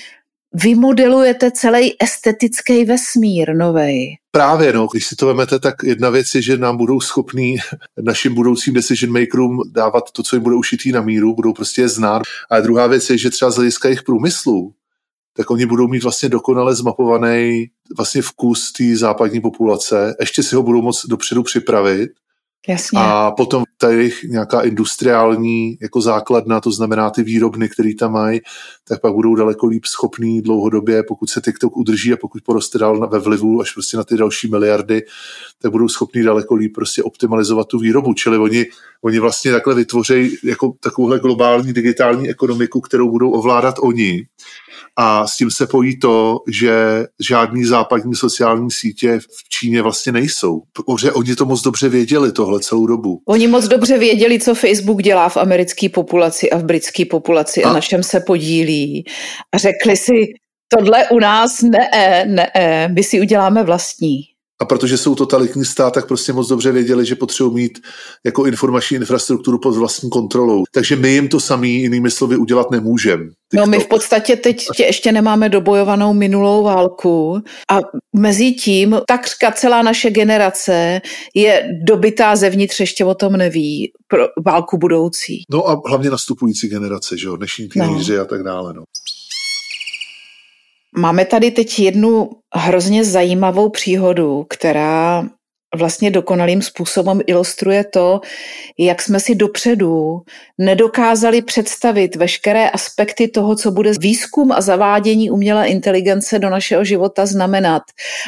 [0.54, 4.16] vymodelujete celý estetický vesmír novej.
[4.30, 7.56] Právě, no, když si to vemete, tak jedna věc je, že nám budou schopní
[8.00, 11.88] našim budoucím decision makerům dávat to, co jim bude ušitý na míru, budou prostě je
[11.88, 12.22] znát.
[12.50, 14.72] A druhá věc je, že třeba z hlediska jejich průmyslu,
[15.36, 20.62] tak oni budou mít vlastně dokonale zmapovaný vlastně vkus té západní populace, ještě si ho
[20.62, 22.10] budou moc dopředu připravit
[22.68, 22.98] Jasně.
[23.02, 28.40] a potom ta jejich nějaká industriální jako základna, to znamená ty výrobny, které tam mají,
[28.88, 33.08] tak pak budou daleko líp schopný dlouhodobě, pokud se TikTok udrží a pokud poroste dál
[33.08, 35.02] ve vlivu až prostě na ty další miliardy,
[35.62, 38.14] tak budou schopní daleko líp prostě optimalizovat tu výrobu.
[38.14, 38.66] Čili oni,
[39.02, 44.26] oni vlastně takhle vytvoří jako takovouhle globální digitální ekonomiku, kterou budou ovládat oni
[44.96, 46.72] a s tím se pojí to, že
[47.28, 50.62] žádný západní sociální sítě v Číně vlastně nejsou.
[50.72, 53.22] Protože oni to moc dobře věděli tohle celou dobu.
[53.28, 57.70] Oni moc dobře věděli, co Facebook dělá v americké populaci a v britské populaci a,
[57.70, 59.04] a na čem se podílí.
[59.54, 60.12] A řekli si,
[60.76, 62.50] tohle u nás ne, ne,
[62.94, 64.29] my si uděláme vlastní.
[64.60, 67.78] A protože jsou totalitní stát, tak prostě moc dobře věděli, že potřebují mít
[68.24, 70.64] jako informační infrastrukturu pod vlastní kontrolou.
[70.72, 73.24] Takže my jim to samý, jinými slovy, udělat nemůžeme.
[73.54, 77.78] No my v podstatě teď ještě nemáme dobojovanou minulou válku a
[78.16, 81.00] mezi tím takřka celá naše generace
[81.34, 85.42] je dobytá zevnitř, ještě o tom neví, pro válku budoucí.
[85.50, 88.22] No a hlavně nastupující generace, že jo, dnešní teenageři no.
[88.22, 88.82] a tak dále, no.
[91.00, 95.24] Máme tady teď jednu hrozně zajímavou příhodu, která
[95.76, 98.20] vlastně dokonalým způsobem ilustruje to,
[98.78, 100.20] jak jsme si dopředu
[100.58, 107.26] nedokázali představit veškeré aspekty toho, co bude výzkum a zavádění umělé inteligence do našeho života
[107.26, 107.82] znamenat.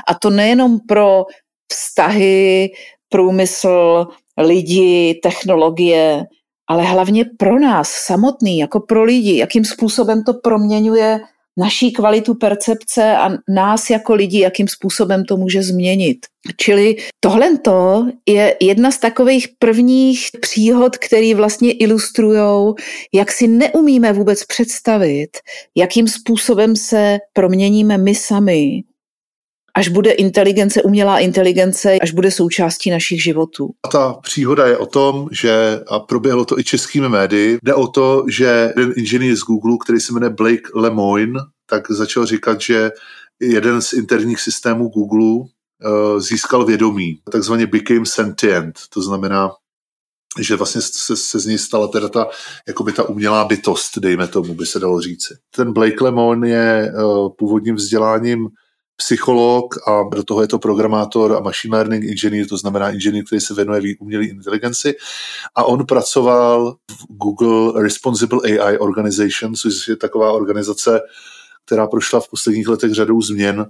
[0.09, 1.25] A to nejenom pro
[1.73, 2.71] vztahy,
[3.09, 4.07] průmysl,
[4.39, 6.25] lidi, technologie,
[6.71, 11.21] ale hlavně pro nás samotný, jako pro lidi, jakým způsobem to proměňuje
[11.59, 16.19] naší kvalitu percepce a nás jako lidi, jakým způsobem to může změnit.
[16.57, 17.49] Čili tohle
[18.27, 22.75] je jedna z takových prvních příhod, které vlastně ilustrují,
[23.15, 25.31] jak si neumíme vůbec představit,
[25.77, 28.83] jakým způsobem se proměníme my sami,
[29.75, 33.71] až bude inteligence, umělá inteligence, až bude součástí našich životů.
[33.83, 37.87] A ta příhoda je o tom, že, a proběhlo to i českými médii, jde o
[37.87, 42.91] to, že jeden inženýr z Google, který se jmenuje Blake Lemoine, tak začal říkat, že
[43.41, 49.51] jeden z interních systémů Google uh, získal vědomí, takzvaně became sentient, to znamená,
[50.41, 52.27] že vlastně se, se z ní stala teda ta,
[52.69, 55.35] jakoby ta umělá bytost, dejme tomu, by se dalo říci.
[55.57, 58.49] Ten Blake Lemon je uh, původním vzděláním
[58.97, 63.41] psycholog a do toho je to programátor a machine learning inženýr, to znamená inženýr, který
[63.41, 64.95] se věnuje umělé inteligenci.
[65.55, 71.01] A on pracoval v Google Responsible AI Organization, což je taková organizace,
[71.67, 73.67] která prošla v posledních letech řadou změn,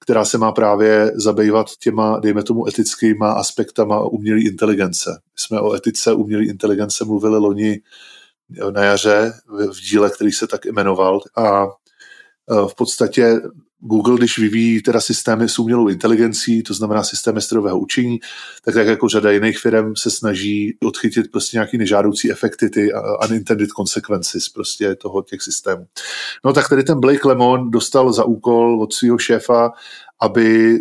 [0.00, 5.10] která se má právě zabývat těma, dejme tomu, etickýma aspektama umělé inteligence.
[5.10, 7.80] My jsme o etice umělé inteligence mluvili loni
[8.70, 11.68] na jaře v díle, který se tak jmenoval a e,
[12.68, 13.40] v podstatě
[13.84, 18.20] Google, když vyvíjí teda systémy s umělou inteligencí, to znamená systémy strojového učení,
[18.64, 22.88] tak jak jako řada jiných firm se snaží odchytit prostě nějaký nežádoucí efekty, ty
[23.28, 25.86] unintended consequences prostě toho těch systémů.
[26.44, 29.70] No tak tady ten Blake Lemon dostal za úkol od svého šéfa,
[30.20, 30.78] aby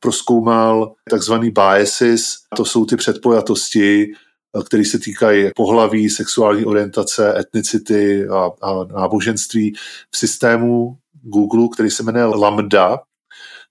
[0.00, 4.12] proskoumal takzvaný biases, to jsou ty předpojatosti,
[4.66, 9.74] které se týkají pohlaví, sexuální orientace, etnicity a, a náboženství
[10.10, 12.98] v systému Google, který se jmenuje Lambda,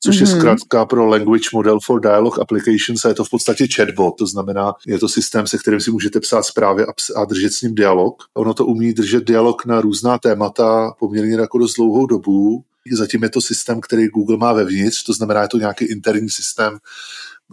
[0.03, 0.27] což mm-hmm.
[0.27, 0.39] je mhm.
[0.39, 4.73] zkrátka pro Language Model for Dialogue Applications a je to v podstatě chatbot, to znamená,
[4.87, 8.23] je to systém, se kterým si můžete psát zprávy a, a držet s ním dialog.
[8.33, 12.63] Ono to umí držet dialog na různá témata poměrně jako dost dlouhou dobu.
[12.93, 16.77] Zatím je to systém, který Google má vevnitř, to znamená, je to nějaký interní systém,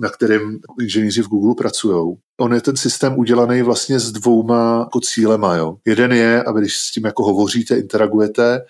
[0.00, 2.16] na kterém inženýři v Google pracují.
[2.40, 5.56] On je ten systém udělaný vlastně s dvouma jako cílema.
[5.56, 5.76] Jo.
[5.84, 8.60] Jeden je, aby když s tím jako hovoříte, interagujete,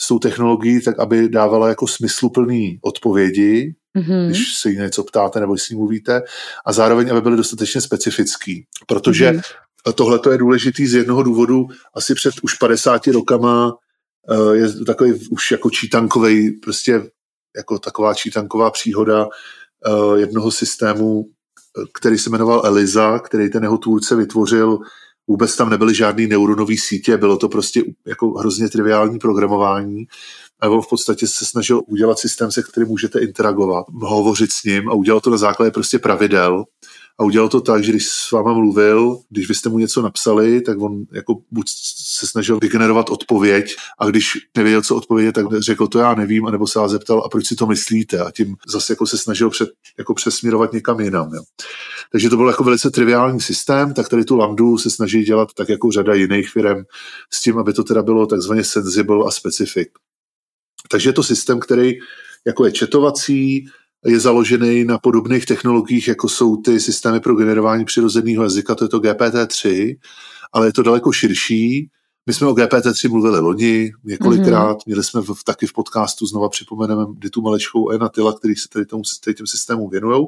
[0.00, 4.26] s tou technologií, tak aby dávala jako smysluplný odpovědi, mm-hmm.
[4.26, 6.22] když se jí něco ptáte nebo s ní mluvíte,
[6.66, 8.66] a zároveň, aby byly dostatečně specifický.
[8.86, 9.92] Protože mm-hmm.
[9.94, 11.66] tohle je důležitý z jednoho důvodu.
[11.94, 13.72] Asi před už 50 rokama
[14.30, 17.02] eh, je takový už jako čítankový, prostě
[17.56, 21.24] jako taková čítanková příhoda eh, jednoho systému,
[21.98, 24.78] který se jmenoval Eliza, který ten jeho tvůrce vytvořil
[25.26, 30.04] vůbec tam nebyly žádný neuronové sítě, bylo to prostě jako hrozně triviální programování.
[30.60, 34.88] A on v podstatě se snažil udělat systém, se kterým můžete interagovat, hovořit s ním
[34.88, 36.64] a udělal to na základě prostě pravidel
[37.18, 40.60] a udělal to tak, že když s váma mluvil, když vy jste mu něco napsali,
[40.60, 41.66] tak on jako buď
[42.14, 46.66] se snažil vygenerovat odpověď a když nevěděl, co odpovědět, tak řekl to já nevím, anebo
[46.66, 48.18] se vás zeptal, a proč si to myslíte?
[48.18, 51.34] A tím zase jako se snažil před, jako přesměrovat někam jinam.
[51.34, 51.42] Jo.
[52.12, 55.68] Takže to byl jako velice triviální systém, tak tady tu lambdu se snaží dělat tak
[55.68, 56.82] jako řada jiných firm
[57.30, 59.88] s tím, aby to teda bylo takzvaně sensible a specific.
[60.90, 61.92] Takže je to systém, který
[62.46, 63.66] jako je četovací,
[64.06, 68.88] je založený na podobných technologiích, jako jsou ty systémy pro generování přirozeného jazyka, to je
[68.88, 69.94] to GPT-3,
[70.52, 71.88] ale je to daleko širší.
[72.26, 74.86] My jsme o GPT-3 mluvili loni několikrát, mm-hmm.
[74.86, 78.68] měli jsme v, taky v podcastu, znova připomeneme Ditu Malečkou a Jana Tyla, který se
[78.68, 80.26] tady, tomu, tady těm systémům věnují,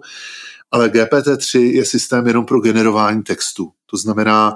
[0.71, 3.71] ale GPT-3 je systém jenom pro generování textu.
[3.87, 4.55] To znamená,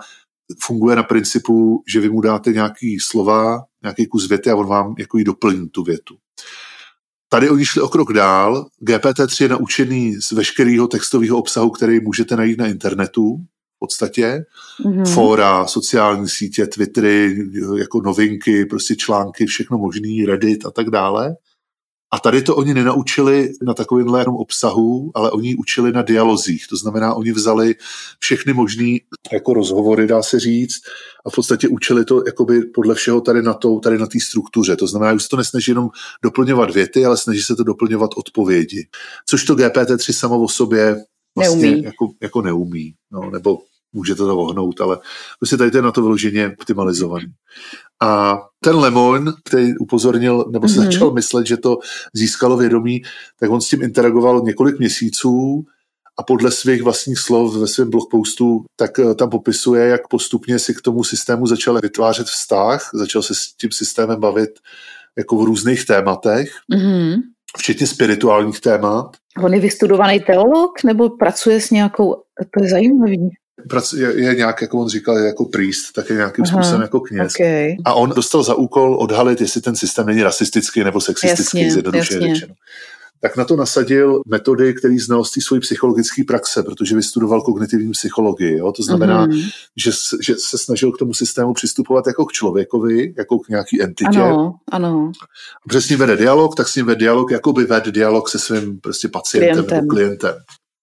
[0.59, 4.95] funguje na principu, že vy mu dáte nějaký slova, nějaký kus věty a on vám
[4.99, 6.17] jako jí doplní tu větu.
[7.33, 8.67] Tady oni šli o krok dál.
[8.83, 13.37] GPT-3 je naučený z veškerého textového obsahu, který můžete najít na internetu
[13.77, 14.45] v podstatě.
[14.85, 15.15] Mm-hmm.
[15.15, 21.37] Fóra, sociální sítě, Twittery, jako novinky, prostě články, všechno možný, Reddit a tak dále.
[22.13, 26.67] A tady to oni nenaučili na takovýmhle jenom obsahu, ale oni učili na dialozích.
[26.69, 27.75] To znamená, oni vzali
[28.19, 28.97] všechny možné
[29.33, 30.81] jako rozhovory, dá se říct,
[31.27, 34.77] a v podstatě učili to jakoby podle všeho tady na to, tady na té struktuře.
[34.77, 35.89] To znamená, že se to nesnaží jenom
[36.23, 38.87] doplňovat věty, ale snaží se to doplňovat odpovědi.
[39.27, 40.97] Což to GPT-3 samo o sobě
[41.37, 41.83] vlastně neumí.
[41.83, 42.95] Jako, jako neumí.
[43.11, 43.59] No, nebo
[43.93, 44.99] může to ohnout, ale
[45.39, 47.27] prostě tady to je na to vyloženě optimalizovaný.
[48.03, 50.85] A ten Lemon, který upozornil, nebo se mm-hmm.
[50.85, 51.79] začal myslet, že to
[52.15, 53.03] získalo vědomí,
[53.41, 55.65] tak on s tím interagoval několik měsíců
[56.19, 60.75] a podle svých vlastních slov ve svém blogpostu, tak eh, tam popisuje, jak postupně si
[60.75, 64.51] k tomu systému začal vytvářet vztah, začal se s tím systémem bavit
[65.19, 67.15] jako v různých tématech, mm-hmm.
[67.59, 69.17] včetně spirituálních témat.
[69.45, 72.15] On je vystudovaný teolog nebo pracuje s nějakou,
[72.57, 73.31] to je zajímavý
[73.97, 77.01] je, je nějak, jako on říkal, je jako priest, tak je nějakým Aha, způsobem jako
[77.01, 77.33] kněz.
[77.35, 77.77] Okay.
[77.85, 82.55] A on dostal za úkol odhalit, jestli ten systém není rasistický nebo sexistický, zjednodušeně řečeno
[83.21, 87.93] tak na to nasadil metody, který znal z té své psychologické praxe, protože vystudoval kognitivní
[87.93, 88.59] psychologii.
[88.59, 88.73] Jo?
[88.73, 89.51] To znamená, mm-hmm.
[89.77, 89.91] že,
[90.23, 94.19] že se snažil k tomu systému přistupovat jako k člověkovi, jako k nějaký entitě.
[94.19, 95.13] Ano, ano.
[95.67, 98.81] A přesně vede dialog, tak s ním vede dialog, jako by ved dialog se svým
[98.81, 99.77] prostě pacientem klientem.
[99.77, 100.35] nebo klientem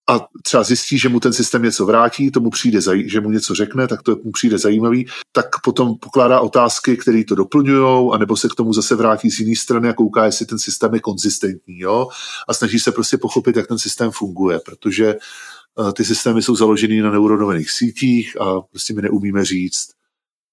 [0.10, 3.88] a třeba zjistí, že mu ten systém něco vrátí, tomu přijde, že mu něco řekne,
[3.88, 8.56] tak to mu přijde zajímavý, tak potom pokládá otázky, které to doplňují, anebo se k
[8.56, 12.08] tomu zase vrátí z jiné strany a kouká, jestli ten systém je konzistentní, jo,
[12.48, 17.02] a snaží se prostě pochopit, jak ten systém funguje, protože eh, ty systémy jsou založeny
[17.02, 19.96] na neuronových sítích a prostě my neumíme říct,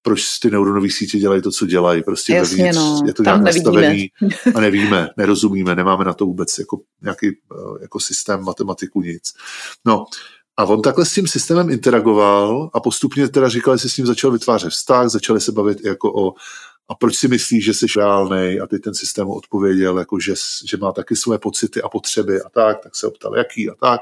[0.05, 2.03] proč ty neuronové sítě dělají to, co dělají.
[2.03, 4.11] Prostě Jasně, vevnitř, no, je to nějak nastavený
[4.55, 9.33] a nevíme, nerozumíme, nemáme na to vůbec jako nějaký eh, jako systém matematiku nic.
[9.85, 10.05] No,
[10.57, 14.07] a on takhle s tím systémem interagoval a postupně teda říkal, že se s ním
[14.07, 16.33] začal vytvářet vztah, začali se bavit jako o
[16.89, 18.59] a proč si myslíš, že jsi reálný?
[18.59, 20.33] A teď ten systém odpověděl, jako že,
[20.65, 24.01] že má taky své pocity a potřeby a tak, tak se optal, jaký a tak.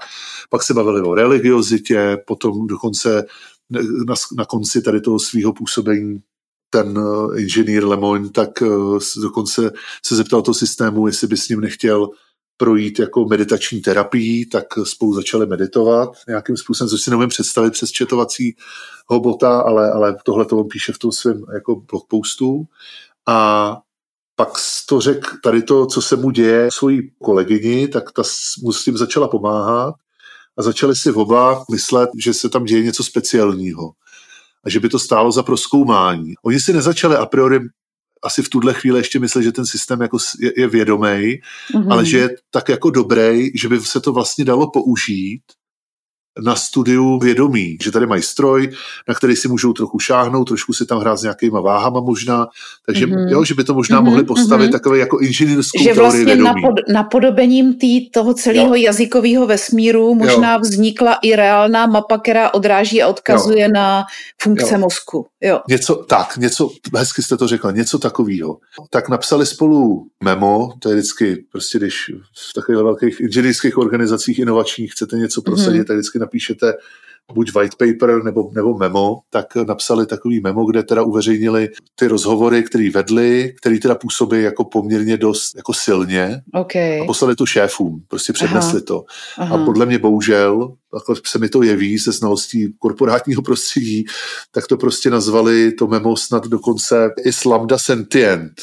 [0.50, 3.26] Pak se bavili o religiozitě, potom dokonce
[4.08, 6.20] na, na konci tady toho svého působení
[6.70, 9.72] ten uh, inženýr Lemoyne, tak uh, dokonce
[10.06, 12.10] se zeptal toho systému, jestli by s ním nechtěl
[12.58, 17.92] projít jako meditační terapii, tak spolu začali meditovat nějakým způsobem, což si nevím představit přes
[17.92, 18.56] četovací
[19.20, 22.64] bota, ale, ale tohle to on píše v tom svém jako blogpostu.
[23.28, 23.78] A
[24.36, 24.50] pak
[24.90, 28.24] to řekl tady to, co se mu děje svojí kolegyni, tak ta
[28.62, 29.96] mu s tím začala pomáhat
[30.58, 33.92] a začali si oba myslet, že se tam děje něco speciálního
[34.66, 36.34] a že by to stálo za proskoumání.
[36.46, 37.60] Oni si nezačali a priori
[38.24, 41.92] asi v tuhle chvíli ještě myslet, že ten systém jako je, je vědomý, mm-hmm.
[41.92, 45.42] ale že je tak jako dobrý, že by se to vlastně dalo použít
[46.42, 48.70] na studiu vědomí, že tady mají stroj,
[49.08, 52.48] na který si můžou trochu šáhnout, trošku si tam hrát s nějakýma váhama možná,
[52.86, 53.30] takže mm-hmm.
[53.30, 54.06] jo, že by to možná mm-hmm.
[54.06, 54.72] mohli postavit mm-hmm.
[54.72, 56.44] takové jako inženýrskou že vlastně vědomí.
[56.44, 58.82] Napod, napodobením tý, toho celého jo.
[58.82, 60.60] jazykového vesmíru možná jo.
[60.60, 63.72] vznikla i reálná mapa, která odráží a odkazuje jo.
[63.74, 64.04] na
[64.42, 64.80] funkce jo.
[64.80, 65.26] mozku.
[65.42, 65.60] Jo.
[65.70, 68.58] Něco, tak, něco, hezky jste to řekla, něco takového.
[68.90, 72.12] Tak napsali spolu memo, to je vždycky, prostě když
[72.50, 75.86] v takových velkých inženýrských organizacích inovačních chcete něco prosadit, mm-hmm.
[75.86, 76.74] tak vždycky napíšete
[77.34, 82.64] buď white paper nebo, nebo memo, tak napsali takový memo, kde teda uveřejnili ty rozhovory,
[82.64, 87.02] které vedli, které teda působí jako poměrně dost jako silně okay.
[87.02, 88.86] a poslali to šéfům, prostě přednesli Aha.
[88.88, 89.04] to.
[89.38, 89.56] Aha.
[89.56, 94.06] A podle mě bohužel, jako se mi to jeví se znalostí korporátního prostředí,
[94.52, 98.54] tak to prostě nazvali to memo snad dokonce is lambda sentient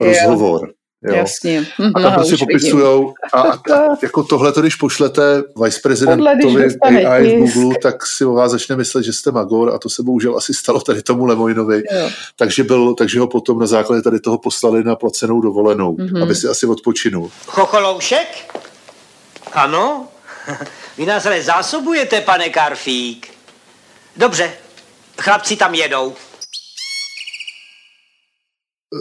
[0.00, 0.60] rozhovor.
[0.64, 0.83] Yeah.
[1.04, 1.14] Jo.
[1.14, 1.66] Jasně.
[1.94, 3.58] A tam prostě popisujou, a, a
[4.02, 6.68] jako tohle, když pošlete viceprezidentovi
[7.06, 10.02] AI v Google, tak si o vás začne myslet, že jste magor a to se
[10.02, 11.82] bohužel asi stalo tady tomu Lemoinovi.
[12.36, 16.22] Takže, byl, takže ho potom na základě tady toho poslali na placenou dovolenou, mm-hmm.
[16.22, 17.30] aby si asi odpočinul.
[17.46, 18.56] Chocholoušek?
[19.52, 20.08] Ano?
[20.98, 23.28] Vy nás ale zásobujete, pane Karfík.
[24.16, 24.52] Dobře,
[25.20, 26.14] chlapci tam jedou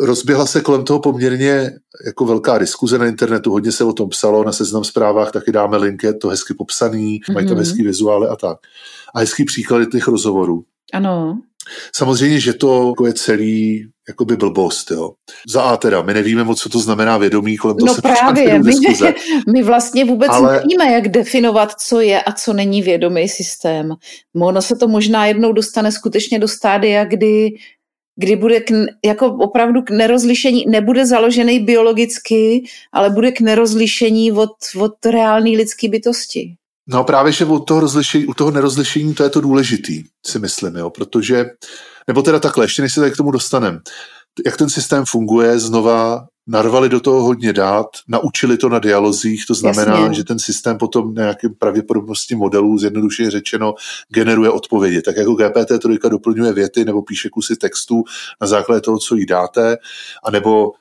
[0.01, 1.71] rozběhla se kolem toho poměrně
[2.05, 5.77] jako velká diskuze na internetu, hodně se o tom psalo, na seznam zprávách taky dáme
[5.77, 7.33] link, je to hezky popsaný, mm-hmm.
[7.33, 7.65] mají tam mhm.
[7.65, 8.57] hezký vizuály a tak.
[9.15, 10.63] A hezký příklady těch rozhovorů.
[10.93, 11.39] Ano.
[11.95, 14.91] Samozřejmě, že to jako je celý jakoby blbost.
[14.91, 15.11] Jo.
[15.49, 18.59] Za A teda, my nevíme moc, co to znamená vědomí, kolem toho no se právě,
[18.59, 18.73] my,
[19.53, 20.53] my vlastně vůbec Ale...
[20.53, 23.93] nevíme, jak definovat, co je a co není vědomý systém.
[24.41, 27.49] Ono se to možná jednou dostane skutečně do stádia, kdy
[28.15, 28.71] kdy bude k,
[29.05, 35.89] jako opravdu k nerozlišení, nebude založený biologicky, ale bude k nerozlišení od, od reální lidské
[35.89, 36.55] bytosti.
[36.87, 40.75] No právě, že u toho, rozlišení, u toho nerozlišení to je to důležitý, si myslím,
[40.75, 41.45] jo, protože,
[42.07, 43.79] nebo teda takhle, ještě než se tady k tomu dostaneme,
[44.45, 49.53] jak ten systém funguje, znova narvali do toho hodně dát, naučili to na dialozích, to
[49.53, 50.13] znamená, Jasně.
[50.13, 53.73] že ten systém potom nějakým pravděpodobnosti modelů, zjednodušeně řečeno,
[54.13, 55.01] generuje odpovědi.
[55.01, 58.03] Tak jako GPT-3 doplňuje věty nebo píše kusy textu
[58.41, 59.77] na základě toho, co jí dáte,
[60.23, 60.71] anebo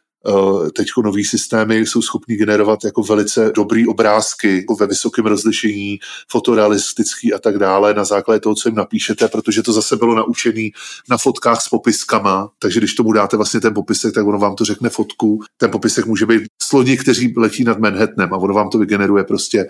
[0.77, 5.99] teď nový systémy jsou schopní generovat jako velice dobrý obrázky jako ve vysokém rozlišení,
[6.29, 10.73] fotorealistický a tak dále na základě toho, co jim napíšete, protože to zase bylo naučený
[11.11, 14.65] na fotkách s popiskama, takže když tomu dáte vlastně ten popisek, tak ono vám to
[14.65, 15.41] řekne fotku.
[15.57, 19.67] Ten popisek může být sloni, kteří letí nad Manhattanem a ono vám to vygeneruje prostě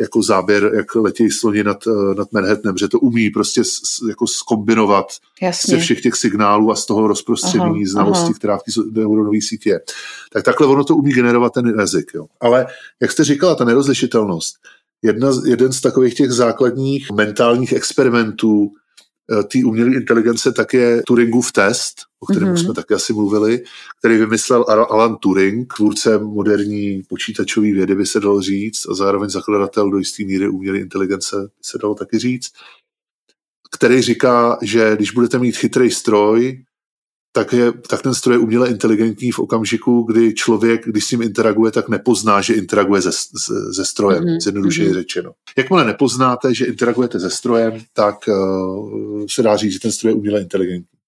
[0.00, 3.62] jako záběr, jak letí sloni nad, eh, nad Manhattanem, že to umí prostě
[4.08, 5.06] jako skombinovat
[5.42, 5.76] Jasně.
[5.76, 8.34] ze všech těch signálů a z toho rozprostření znalosti, aha.
[8.34, 9.80] která v té neuronové sítě je
[10.32, 12.10] tak takhle ono to umí generovat ten jazyk.
[12.14, 12.26] Jo.
[12.40, 12.66] Ale
[13.00, 14.54] jak jste říkala, ta nerozlišitelnost,
[15.02, 18.70] jedna, jeden z takových těch základních mentálních experimentů
[19.32, 22.64] eh, té umělé inteligence tak je Turingův test, o kterém mm-hmm.
[22.64, 23.64] jsme taky asi mluvili,
[23.98, 29.90] který vymyslel Alan Turing, tvůrce moderní počítačové vědy, by se dalo říct, a zároveň zakladatel
[29.90, 32.50] do jisté míry umělé inteligence, by se dalo taky říct,
[33.76, 36.62] který říká, že když budete mít chytrý stroj,
[37.32, 41.22] tak, je, tak ten stroj je uměle inteligentní v okamžiku, kdy člověk, když s ním
[41.22, 43.12] interaguje, tak nepozná, že interaguje se,
[43.74, 44.40] se strojem, mm-hmm.
[44.40, 44.94] zjednodušeně mm-hmm.
[44.94, 45.32] řečeno.
[45.58, 50.16] Jakmile nepoznáte, že interagujete se strojem, tak uh, se dá říct, že ten stroj je
[50.16, 50.98] uměle inteligentní.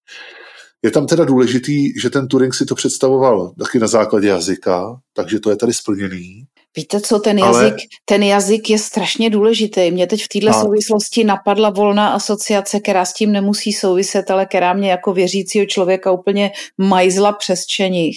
[0.83, 5.41] Je tam teda důležitý, že ten Turing si to představoval taky na základě jazyka, takže
[5.41, 6.45] to je tady splněný.
[6.77, 7.79] Víte co, ten jazyk, Ale...
[8.05, 9.91] ten jazyk je strašně důležitý.
[9.91, 10.63] Mě teď v této a...
[10.63, 16.13] souvislosti napadla volná asociace, která s tím nemusí souviset, ale která mě jako věřícího člověka
[16.13, 18.17] úplně majzla přes čeních.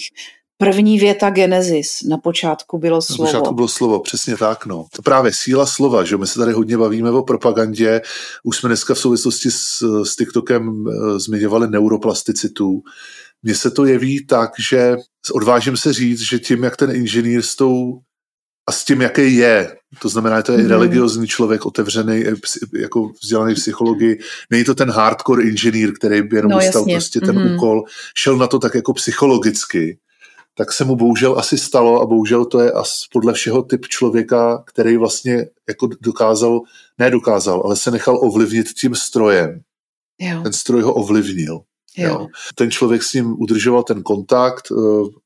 [0.60, 3.24] První věta Genesis, na počátku bylo slovo.
[3.24, 4.66] Na počátku bylo slovo, přesně tak.
[4.66, 4.86] No.
[4.96, 8.00] To právě síla slova, že my se tady hodně bavíme o propagandě.
[8.44, 12.82] Už jsme dneska v souvislosti s, s TikTokem e, zmiňovali neuroplasticitu.
[13.42, 14.96] Mně se to jeví tak, že
[15.32, 18.00] odvážím se říct, že tím, jak ten inženýr s tou
[18.68, 19.76] a s tím, jaký je.
[19.98, 20.68] To znamená, že to je mm.
[20.68, 22.24] religiozní člověk, otevřený,
[22.78, 24.18] jako vzdělaný psychologii.
[24.50, 26.94] Není to ten hardcore inženýr, který by jenom no, dostal jasně.
[26.94, 27.54] prostě ten mm.
[27.54, 27.84] úkol.
[28.16, 29.98] Šel na to tak jako psychologicky.
[30.56, 34.62] Tak se mu bohužel asi stalo a bohužel to je asi podle všeho typ člověka,
[34.66, 36.60] který vlastně jako dokázal,
[36.98, 39.60] ne dokázal, ale se nechal ovlivnit tím strojem.
[40.18, 40.42] Jo.
[40.42, 41.60] Ten stroj ho ovlivnil.
[42.06, 42.26] Jo.
[42.54, 44.74] Ten člověk s ním udržoval ten kontakt, eh,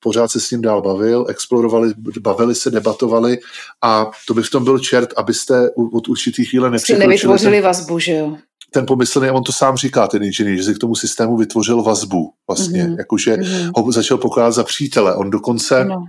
[0.01, 3.39] pořád se s ním dál bavil, explorovali, bavili se, debatovali
[3.83, 7.09] a to by v tom byl čert, abyste od určitých chvíle nepřekročili.
[7.09, 8.37] nevytvořili ten, vazbu, že jo?
[8.71, 12.33] Ten pomyslný, on to sám říká, ten inženýr, že si k tomu systému vytvořil vazbu
[12.49, 12.99] vlastně, mm-hmm.
[12.99, 13.73] jakože mm-hmm.
[13.77, 15.15] ho začal pokládat za přítele.
[15.15, 16.05] On dokonce no.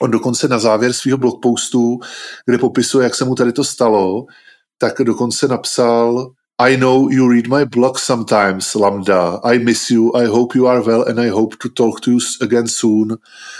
[0.00, 2.00] On dokonce na závěr svého blogpostu,
[2.46, 4.26] kde popisuje, jak se mu tady to stalo,
[4.78, 9.40] tak dokonce napsal I know you read my blog sometimes, Lambda.
[9.42, 10.12] I miss you.
[10.14, 13.16] I hope you are well and I hope to talk to you again soon.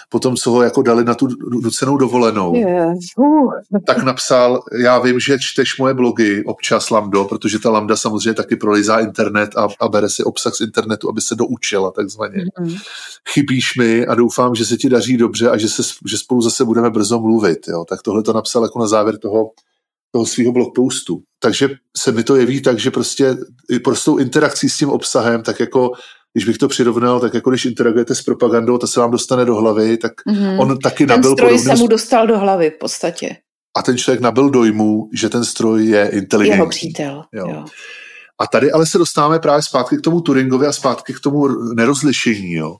[0.08, 1.28] Potom, co ho jako dali na tu
[1.62, 2.52] nucenou dovolenou.
[2.52, 3.52] Uh.
[3.86, 8.56] tak napsal, já vím, že čteš moje blogy občas Lambdo, protože ta Lambda samozřejmě taky
[8.56, 12.44] prolizá internet a, a bere si obsah z internetu, aby se doučila takzvaně.
[12.60, 12.74] Mm.
[13.28, 16.64] Chybíš mi a doufám, že se ti daří dobře a že, se, že spolu zase
[16.64, 17.68] budeme brzo mluvit.
[17.68, 17.84] Jo?
[17.88, 19.50] Tak tohle to napsal jako na závěr toho,
[20.14, 21.22] toho svého blogpostu.
[21.42, 23.36] Takže se mi to jeví tak, že prostě
[23.70, 25.90] i prostou interakcí s tím obsahem, tak jako
[26.32, 29.54] když bych to přirovnal, tak jako když interagujete s propagandou, ta se vám dostane do
[29.54, 30.60] hlavy, tak Mhm.
[30.60, 33.36] on taky Ten nabil stroj podobně se mu dostal do hlavy v podstatě.
[33.76, 36.58] a ten člověk nabil dojmu, že ten stroj je inteligentní.
[36.58, 37.24] Jeho přítel.
[37.32, 37.46] Jo.
[37.48, 37.64] Jo.
[38.40, 42.52] A tady ale se dostáváme právě zpátky k tomu Turingovi a zpátky k tomu nerozlišení,
[42.52, 42.76] jo?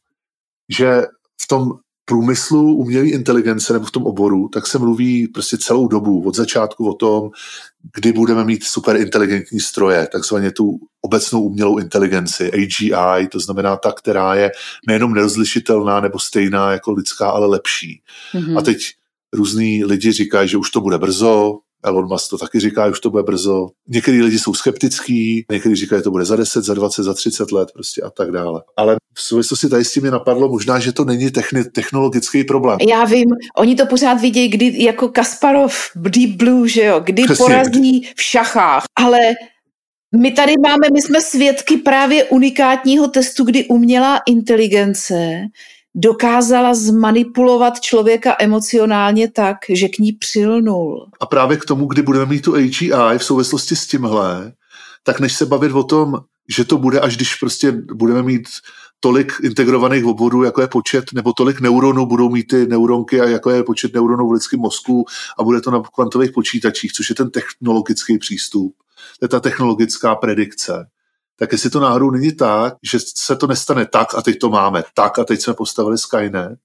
[0.72, 1.03] že
[1.43, 1.70] v tom
[2.05, 6.89] průmyslu umělé inteligence nebo v tom oboru, tak se mluví prostě celou dobu, od začátku
[6.89, 7.31] o tom,
[7.95, 13.93] kdy budeme mít super inteligentní stroje, takzvaně tu obecnou umělou inteligenci, AGI, to znamená ta,
[13.93, 14.51] která je
[14.87, 18.03] nejenom nerozlišitelná nebo stejná jako lidská, ale lepší.
[18.35, 18.59] Mhm.
[18.59, 18.79] A teď
[19.33, 23.11] různý lidi říkají, že už to bude brzo, Elon Musk to taky říká, už to
[23.11, 23.68] bude brzo.
[23.89, 27.53] Některý lidi jsou skeptický, někteří říkají, že to bude za 10, za 20, za 30
[27.53, 28.62] let prostě a tak dále.
[28.76, 32.78] Ale v souvislosti tady s tím mě napadlo možná, že to není techni- technologický problém.
[32.89, 37.45] Já vím, oni to pořád vidějí, kdy jako Kasparov, Deep Blue, že jo, kdy Přesně.
[37.45, 39.18] porazí v šachách, ale
[40.16, 45.41] my tady máme, my jsme svědky právě unikátního testu, kdy umělá inteligence
[45.95, 51.07] dokázala zmanipulovat člověka emocionálně tak, že k ní přilnul.
[51.21, 54.53] A právě k tomu, kdy budeme mít tu AGI v souvislosti s tímhle,
[55.03, 58.49] tak než se bavit o tom, že to bude, až když prostě budeme mít
[59.01, 63.51] tolik integrovaných obvodů, jako je počet, nebo tolik neuronů budou mít ty neuronky a jako
[63.51, 65.05] je počet neuronů v lidském mozku
[65.39, 68.75] a bude to na kvantových počítačích, což je ten technologický přístup.
[69.19, 70.87] To je ta technologická predikce.
[71.39, 74.85] Tak jestli to náhodou není tak, že se to nestane tak a teď to máme,
[74.95, 76.59] tak a teď jsme postavili Skynet,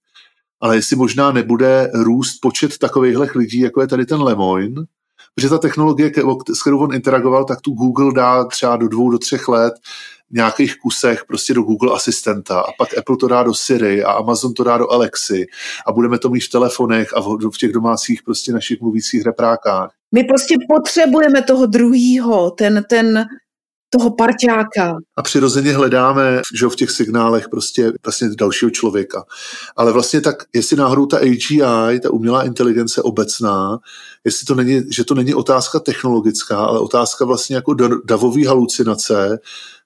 [0.62, 4.84] ale jestli možná nebude růst počet takovýchhle lidí, jako je tady ten Lemoyne,
[5.36, 6.12] protože ta technologie,
[6.54, 9.74] s kterou on interagoval, tak tu Google dá třeba do dvou, do třech let
[10.32, 14.54] nějakých kusech prostě do Google asistenta a pak Apple to dá do Siri a Amazon
[14.54, 15.48] to dá do Alexy
[15.88, 19.92] a budeme to mít v telefonech a v, v těch domácích prostě našich mluvících reprákách.
[20.16, 23.26] My prostě potřebujeme toho druhýho, ten, ten,
[23.90, 24.98] toho parťáka.
[25.18, 29.24] A přirozeně hledáme že v těch signálech prostě vlastně dalšího člověka.
[29.76, 33.78] Ale vlastně tak, jestli náhodou ta AGI, ta umělá inteligence obecná,
[34.26, 39.40] jestli to není, že to není otázka technologická, ale otázka vlastně jako da- davový halucinace,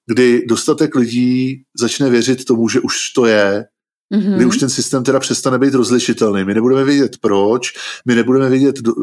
[0.06, 3.66] kdy dostatek lidí začne věřit tomu, že už to je,
[4.14, 4.36] Mhm.
[4.36, 6.44] kdy už ten systém teda přestane být rozlišitelný.
[6.44, 7.74] My nebudeme vědět proč,
[8.06, 8.94] my nebudeme vědět do,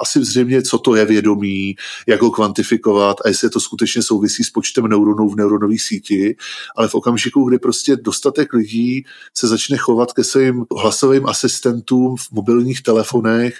[0.00, 4.50] asi zřejmě, co to je vědomí, jak ho kvantifikovat a jestli to skutečně souvisí s
[4.50, 6.36] počtem neuronů v neuronové síti,
[6.76, 9.04] ale v okamžiku, kdy prostě dostatek lidí
[9.36, 13.54] se začne chovat ke svým hlasovým asistentům v mobilních telefonech,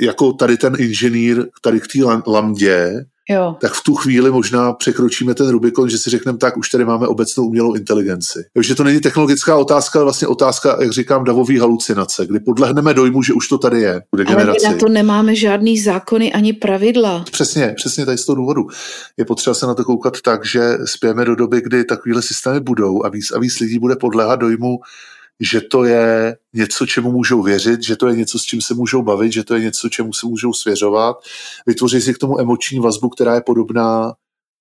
[0.00, 3.56] jako tady ten inženýr, tady k té lam- lambdě, Jo.
[3.60, 7.06] tak v tu chvíli možná překročíme ten Rubikon, že si řekneme tak, už tady máme
[7.06, 8.44] obecnou umělou inteligenci.
[8.54, 13.22] Takže to není technologická otázka, ale vlastně otázka, jak říkám, davový halucinace, kdy podlehneme dojmu,
[13.22, 17.24] že už to tady je, bude Ale my na to nemáme žádný zákony ani pravidla.
[17.32, 18.66] Přesně, přesně tady z toho důvodu.
[19.16, 23.04] Je potřeba se na to koukat tak, že spějeme do doby, kdy takovéhle systémy budou
[23.04, 24.78] a víc a víc lidí bude podléhat dojmu,
[25.42, 29.02] že to je něco, čemu můžou věřit, že to je něco, s čím se můžou
[29.02, 31.16] bavit, že to je něco, čemu se můžou svěřovat.
[31.66, 34.12] Vytvoří si k tomu emoční vazbu, která je podobná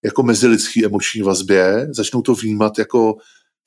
[0.03, 1.87] jako mezilidský emoční vazbě.
[1.91, 3.15] Začnou to vnímat jako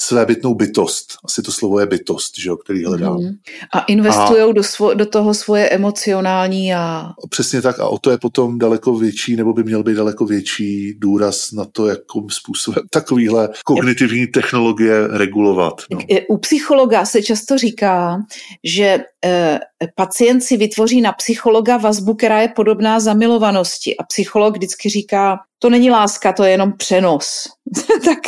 [0.02, 1.06] svébytnou bytost.
[1.24, 3.16] Asi to slovo je bytost, že jo, který hledám.
[3.16, 3.34] Mhm.
[3.72, 8.18] A investují do, svo, do toho svoje emocionální a Přesně tak a o to je
[8.18, 13.48] potom daleko větší, nebo by měl být daleko větší důraz na to, jakým způsobem takovýhle
[13.64, 15.82] kognitivní technologie regulovat.
[15.90, 15.98] No.
[16.28, 18.18] U psychologa se často říká,
[18.64, 18.98] že
[19.94, 23.96] pacient si vytvoří na psychologa vazbu, která je podobná zamilovanosti.
[23.96, 27.44] A psycholog vždycky říká, to není láska, to je jenom přenos.
[28.04, 28.18] tak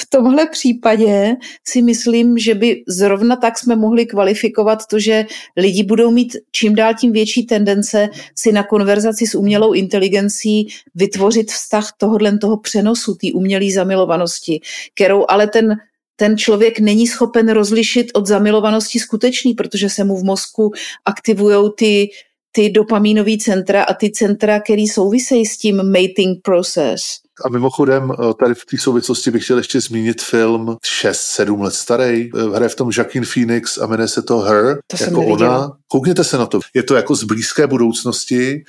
[0.00, 1.36] v tomhle případě
[1.68, 5.26] si myslím, že by zrovna tak jsme mohli kvalifikovat to, že
[5.56, 11.50] lidi budou mít čím dál tím větší tendence si na konverzaci s umělou inteligencí vytvořit
[11.50, 14.60] vztah tohohle toho přenosu, té umělé zamilovanosti,
[14.94, 15.76] kterou ale ten
[16.16, 20.72] ten člověk není schopen rozlišit od zamilovanosti skutečný, protože se mu v mozku
[21.04, 22.08] aktivují ty,
[22.52, 27.00] ty dopamínové centra a ty centra, které souvisejí s tím mating process.
[27.44, 32.30] A mimochodem, tady v té souvislosti bych chtěl ještě zmínit film 6-7 let starý.
[32.54, 35.72] Hraje v tom Jacqueline Phoenix a jmenuje se to Her, To jako ona.
[35.88, 36.60] Koukněte se na to.
[36.74, 38.64] Je to jako z blízké budoucnosti,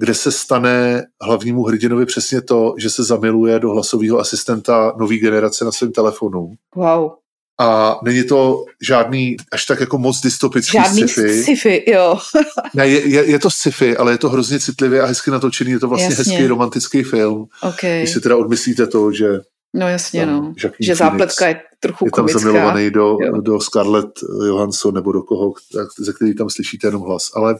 [0.00, 5.64] kde se stane hlavnímu hrdinovi přesně to, že se zamiluje do hlasového asistenta nový generace
[5.64, 6.52] na svém telefonu.
[6.76, 7.10] Wow.
[7.60, 11.42] A není to žádný až tak jako moc dystopický žádný sci-fi.
[11.42, 11.90] sci-fi.
[11.90, 12.18] jo.
[12.74, 15.70] ne, je, je, je, to sci-fi, ale je to hrozně citlivě a hezky natočený.
[15.70, 16.32] Je to vlastně Jasně.
[16.34, 17.46] hezký romantický film.
[17.62, 17.98] Okay.
[17.98, 19.40] Když si teda odmyslíte to, že
[19.74, 20.54] No jasně, tam no.
[20.56, 22.38] Joaquin Že Phoenix zápletka je trochu je tam komická.
[22.38, 23.40] zamilovaný do, Jo.
[23.40, 24.10] do Scarlett
[24.46, 25.52] Johansson nebo do koho,
[25.98, 27.30] ze který tam slyšíte jenom hlas.
[27.34, 27.56] Ale,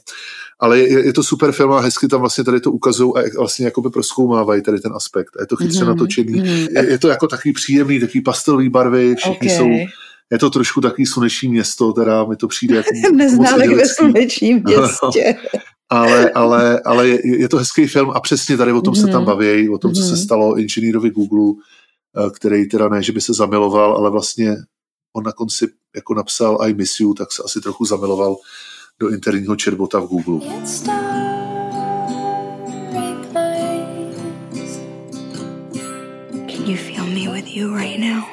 [0.61, 3.65] ale je, je, to super film a hezky tam vlastně tady to ukazují a vlastně
[3.65, 5.37] jakoby proskoumávají tady ten aspekt.
[5.37, 5.97] A je to chytře Mhm, mm-hmm.
[5.97, 6.33] natočený.
[6.41, 6.47] mhm.
[6.49, 9.57] Je, je, to jako takový příjemný, takový pastelový barvy, všichni Ok.
[9.57, 9.69] jsou
[10.33, 14.63] je to trošku takový sluneční město, teda mi to přijde jako moc Neználek ve slunečním
[14.65, 15.35] městě.
[15.89, 19.01] ale, ale, ale je, je to hezký film a přesně tady o tom mm-hmm.
[19.01, 19.27] se tam Mhm.
[19.27, 20.17] baví, o tom, co se Mhm.
[20.17, 21.63] stalo inženýrovi Google,
[22.27, 24.57] eh, který teda ne, že by se zamiloval, ale vlastně
[25.17, 28.37] on na konci jako napsal I miss you, tak se asi trochu zamiloval
[29.01, 30.49] do interního chatbota v Google.
[36.47, 38.25] Can you feel me with you right now?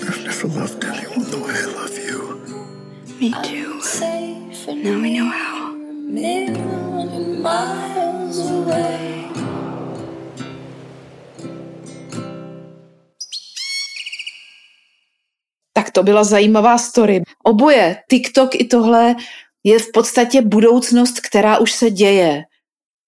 [0.00, 2.40] I've never loved anyone the way I love you.
[3.20, 3.80] Me too.
[4.74, 5.56] Now we know how.
[15.72, 17.22] Tak to byla zajímavá story.
[17.44, 19.14] Oboje, TikTok i tohle,
[19.66, 22.42] je v podstatě budoucnost, která už se děje.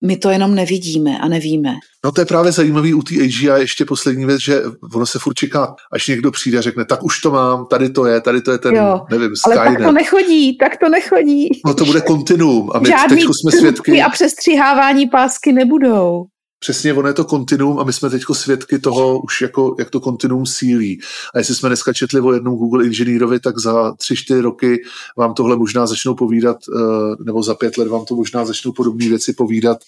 [0.04, 1.74] My to jenom nevidíme a nevíme.
[2.04, 4.62] No to je právě zajímavý u té AGI ještě poslední věc, že
[4.94, 8.06] ono se furt čeká, až někdo přijde a řekne, tak už to mám, tady to
[8.06, 9.86] je, tady to je ten, Jo, nevím, Ale tak Skynet.
[9.88, 11.48] to nechodí, tak to nechodí.
[11.66, 14.02] No to bude kontinuum a my Žádný teď jsme svědky.
[14.02, 16.24] a přestřihávání pásky nebudou.
[16.60, 20.00] Přesně, ono je to kontinuum a my jsme teď svědky toho, už jako, jak to
[20.00, 21.00] kontinuum sílí.
[21.34, 24.82] A jestli jsme dneska četli o jednom Google inženýrovi, tak za tři, čtyři roky
[25.16, 29.08] vám tohle možná začnou povídat, eh, nebo za pět let vám to možná začnou podobné
[29.08, 29.78] věci povídat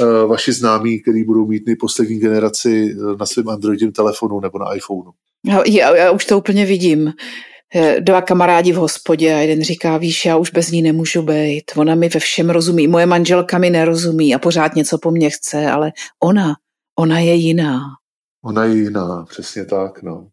[0.00, 4.74] eh, vaši známí, který budou mít nejposlední generaci eh, na svém Androidovém telefonu nebo na
[4.74, 5.10] iPhoneu.
[5.46, 7.12] Já, já, já už to úplně vidím.
[7.74, 11.64] Eh, Dva kamarádi v hospodě a jeden říká, víš, já už bez ní nemůžu být.
[11.76, 12.88] Ona mi ve všem rozumí.
[12.88, 15.92] Moje manželka mi nerozumí a pořád něco po mně chce, ale
[16.22, 16.54] ona,
[16.98, 17.80] ona je jiná.
[18.44, 20.28] Ona je jiná, přesně tak, no.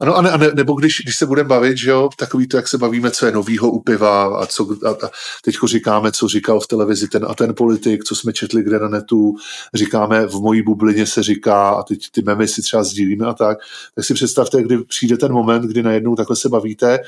[0.00, 2.56] Ano, a, ne, a ne, nebo když, když se budeme bavit, že jo, takový to,
[2.56, 5.10] jak se bavíme, co je novýho u piva a, co, a, a
[5.44, 8.88] teďko říkáme, co říkal v televizi ten a ten politik, co jsme četli kde na
[8.88, 9.34] netu,
[9.74, 13.58] říkáme, v mojí bublině se říká a teď ty memy si třeba sdílíme a tak,
[13.94, 16.98] tak si představte, kdy přijde ten moment, kdy najednou takhle se bavíte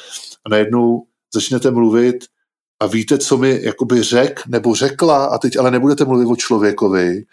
[0.44, 1.02] a najednou
[1.34, 2.24] začnete mluvit
[2.80, 7.24] a víte, co mi jakoby řek nebo řekla a teď ale nebudete mluvit o člověkovi,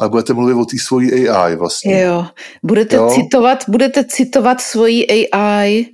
[0.00, 2.02] ale budete mluvit o té svojí AI vlastně.
[2.02, 2.26] Jo,
[2.62, 3.10] budete, Jo.
[3.14, 5.86] Citovat, budete citovat svoji AI,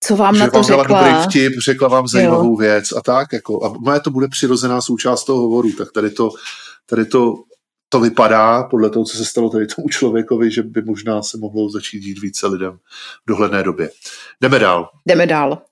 [0.00, 1.02] co vám že na to vám dala řekla.
[1.02, 2.56] dobrý vtip, řekla vám zajímavou jo.
[2.56, 3.32] věc a tak.
[3.32, 6.30] Jako, a moje to bude přirozená součást toho hovoru, tak tady to,
[6.86, 7.34] tady to,
[7.88, 11.70] to vypadá podle toho, co se stalo tady tomu člověkovi, že by možná se mohlo
[11.70, 12.72] začít dít více lidem
[13.24, 13.90] v dohledné době.
[14.40, 14.88] Jdeme dál.
[15.06, 15.62] Jdeme dál.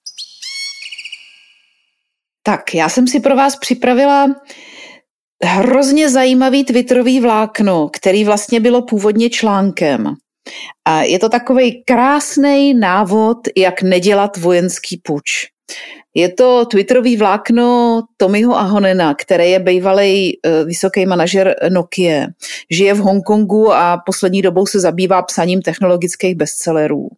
[2.42, 4.26] Tak, já jsem si pro vás připravila
[5.42, 10.14] hrozně zajímavý twitterový vlákno, který vlastně bylo původně článkem.
[10.84, 15.24] A je to takový krásný návod, jak nedělat vojenský puč.
[16.14, 20.32] Je to twitterový vlákno Tommyho Ahonena, který je bývalý
[20.64, 22.26] vysoký manažer Nokia.
[22.70, 27.08] Žije v Hongkongu a poslední dobou se zabývá psaním technologických bestsellerů.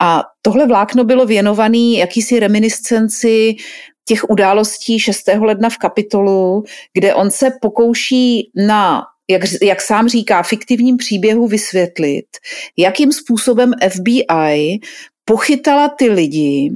[0.00, 3.56] A tohle vlákno bylo věnované jakýsi reminiscenci
[4.08, 5.28] těch událostí 6.
[5.40, 12.26] ledna v kapitolu, kde on se pokouší na jak, jak sám říká, fiktivním příběhu vysvětlit,
[12.76, 14.78] jakým způsobem FBI
[15.24, 16.70] pochytala ty lidi,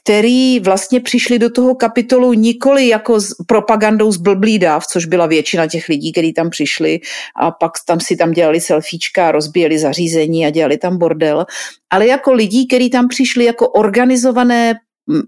[0.00, 5.26] který vlastně přišli do toho kapitolu nikoli jako s propagandou z blblý dáv, což byla
[5.26, 7.00] většina těch lidí, kteří tam přišli
[7.36, 11.46] a pak tam si tam dělali selfiečka, rozbíjeli zařízení a dělali tam bordel,
[11.90, 14.74] ale jako lidí, kteří tam přišli jako organizované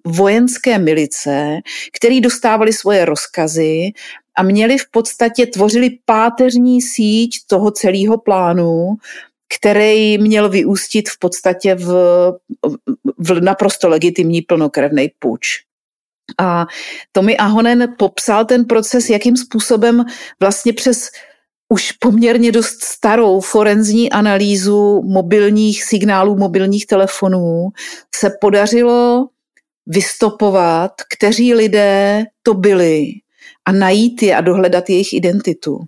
[0.06, 1.58] vojenské milice,
[1.96, 3.92] který dostávali svoje rozkazy
[4.36, 8.96] a měli v podstatě, tvořili páteřní síť toho celého plánu,
[9.58, 11.88] který měl vyústit v podstatě v,
[13.18, 15.46] v naprosto legitimní plnokrevný puč.
[16.38, 16.66] A
[17.12, 20.04] Tommy Ahonen popsal ten proces, jakým způsobem
[20.40, 21.10] vlastně přes
[21.68, 27.68] už poměrně dost starou forenzní analýzu mobilních signálů mobilních telefonů
[28.14, 29.28] se podařilo
[29.86, 33.06] vystopovat, kteří lidé to byli
[33.64, 35.78] a najít je a dohledat jejich identitu.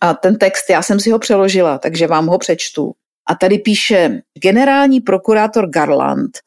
[0.00, 2.92] A ten text, já jsem si ho přeložila, takže vám ho přečtu.
[3.28, 6.38] A tady píše, generální prokurátor Garland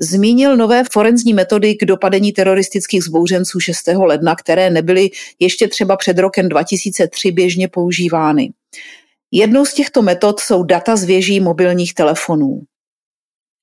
[0.00, 3.86] zmínil nové forenzní metody k dopadení teroristických zbouřenců 6.
[3.86, 8.52] ledna, které nebyly ještě třeba před rokem 2003 běžně používány.
[9.30, 12.60] Jednou z těchto metod jsou data z věží mobilních telefonů.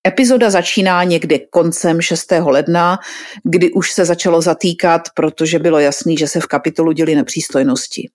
[0.08, 2.32] Epizoda začíná někdy koncem 6.
[2.46, 3.00] ledna,
[3.44, 8.10] kdy už se začalo zatýkat, protože bylo jasný, že se v kapitolu děli nepřístojnosti.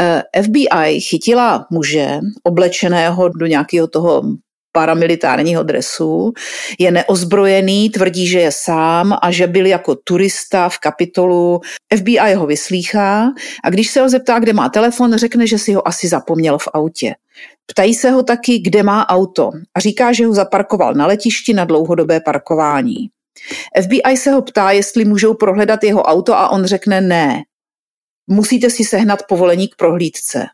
[0.00, 4.22] Eh, FBI chytila muže oblečeného do nějakého toho
[4.72, 6.32] paramilitárního dresu,
[6.78, 11.60] je neozbrojený, tvrdí, že je sám a že byl jako turista v kapitolu.
[11.96, 13.32] FBI ho vyslýchá
[13.64, 16.68] a když se ho zeptá, kde má telefon, řekne, že si ho asi zapomněl v
[16.74, 17.14] autě.
[17.66, 21.64] Ptají se ho taky, kde má auto a říká, že ho zaparkoval na letišti na
[21.64, 23.08] dlouhodobé parkování.
[23.82, 27.42] FBI se ho ptá, jestli můžou prohledat jeho auto a on řekne ne.
[28.26, 30.46] Musíte si sehnat povolení k prohlídce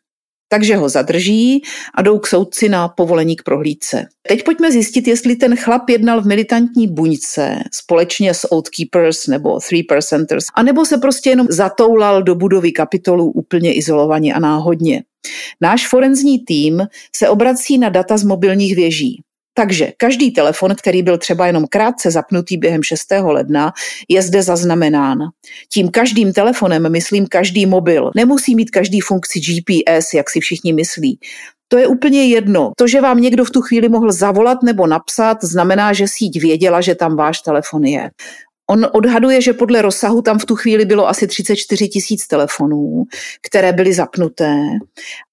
[0.53, 1.63] takže ho zadrží
[1.95, 4.07] a jdou k soudci na povolení k prohlídce.
[4.29, 9.83] Teď pojďme zjistit, jestli ten chlap jednal v militantní buňce společně s Oathkeepers nebo Three
[9.83, 15.03] Percenters, anebo se prostě jenom zatoulal do budovy kapitolu úplně izolovaně a náhodně.
[15.61, 16.83] Náš forenzní tým
[17.17, 19.23] se obrací na data z mobilních věží.
[19.55, 23.07] Takže každý telefon, který byl třeba jenom krátce zapnutý během 6.
[23.23, 23.73] ledna,
[24.09, 25.19] je zde zaznamenán.
[25.73, 28.11] Tím každým telefonem myslím každý mobil.
[28.17, 31.19] Nemusí mít každý funkci GPS, jak si všichni myslí.
[31.69, 32.73] To je úplně jedno.
[32.77, 36.81] To, že vám někdo v tu chvíli mohl zavolat nebo napsat, znamená, že síť věděla,
[36.81, 38.11] že tam váš telefon je.
[38.73, 43.05] On odhaduje, že podle rozsahu tam v tu chvíli bylo asi 34 tisíc telefonů,
[43.43, 44.57] které byly zapnuté.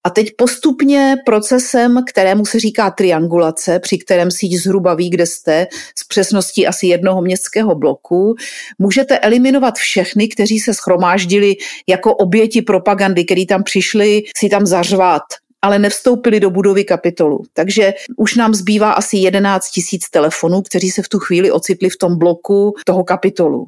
[0.03, 5.67] A teď postupně procesem, kterému se říká triangulace, při kterém síť zhruba ví, kde jste,
[5.95, 8.35] s přesností asi jednoho městského bloku,
[8.79, 11.55] můžete eliminovat všechny, kteří se schromáždili
[11.87, 15.23] jako oběti propagandy, který tam přišli si tam zařvat
[15.61, 17.43] ale nevstoupili do budovy kapitolu.
[17.53, 21.97] Takže už nám zbývá asi 11 tisíc telefonů, kteří se v tu chvíli ocitli v
[21.97, 23.67] tom bloku toho kapitolu.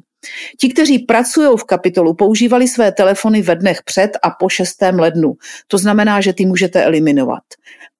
[0.60, 4.76] Ti, kteří pracují v kapitolu, používali své telefony ve dnech před a po 6.
[4.98, 5.34] lednu.
[5.66, 7.42] To znamená, že ty můžete eliminovat.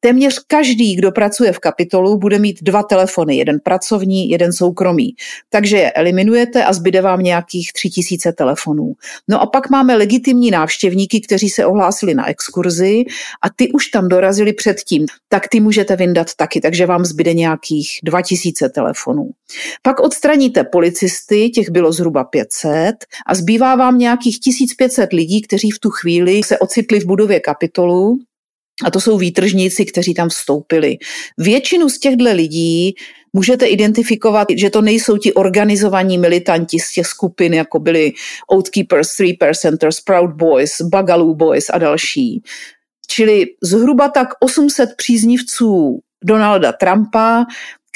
[0.04, 5.14] Téměř každý, kdo pracuje v kapitolu, bude mít dva telefony, jeden pracovní, jeden soukromý.
[5.50, 8.92] Takže je eliminujete a zbyde vám nějakých tři tisíce telefonů.
[9.28, 13.04] No a pak máme legitimní návštěvníky, kteří se ohlásili na exkurzi
[13.42, 15.06] a ty už tam dorazili předtím.
[15.28, 19.30] Tak ty můžete vyndat taky, takže vám zbyde nějakých 2000 telefonů.
[19.82, 22.94] Pak odstraníte policisty, těch bylo zhruba 500
[23.26, 28.18] a zbývá vám nějakých 1500 lidí, kteří v tu chvíli se ocitli v budově kapitolu
[28.84, 30.98] a to jsou výtržníci, kteří tam vstoupili.
[31.38, 32.94] Většinu z těchto lidí
[33.32, 38.12] můžete identifikovat, že to nejsou ti organizovaní militanti z těch skupin, jako byli
[38.46, 42.42] Oathkeepers, Three Percenters, Proud Boys, Bagaloo Boys a další.
[43.06, 47.44] Čili zhruba tak 800 příznivců Donalda Trumpa,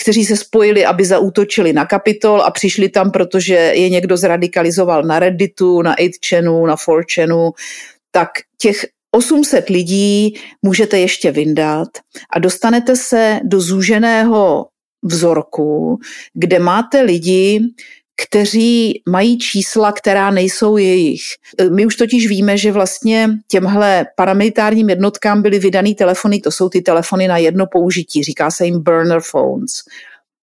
[0.02, 5.18] kteří se spojili, aby zaútočili na Kapitol a přišli tam, protože je někdo zradikalizoval na
[5.18, 7.50] Redditu, na 8chanu, na 4chanu,
[8.10, 8.28] tak
[8.58, 11.88] těch 800 lidí můžete ještě vyndat
[12.32, 14.66] a dostanete se do zúženého
[15.02, 15.98] vzorku,
[16.34, 17.60] kde máte lidi,
[18.22, 21.22] kteří mají čísla, která nejsou jejich.
[21.70, 26.82] My už totiž víme, že vlastně těmhle paramilitárním jednotkám byly vydaný telefony, to jsou ty
[26.82, 29.70] telefony na jedno použití, říká se jim burner phones.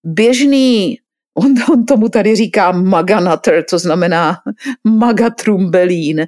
[0.03, 0.97] Běžný
[1.35, 4.37] On, on tomu tady říká maganater, to znamená
[4.83, 6.27] magatrumbelín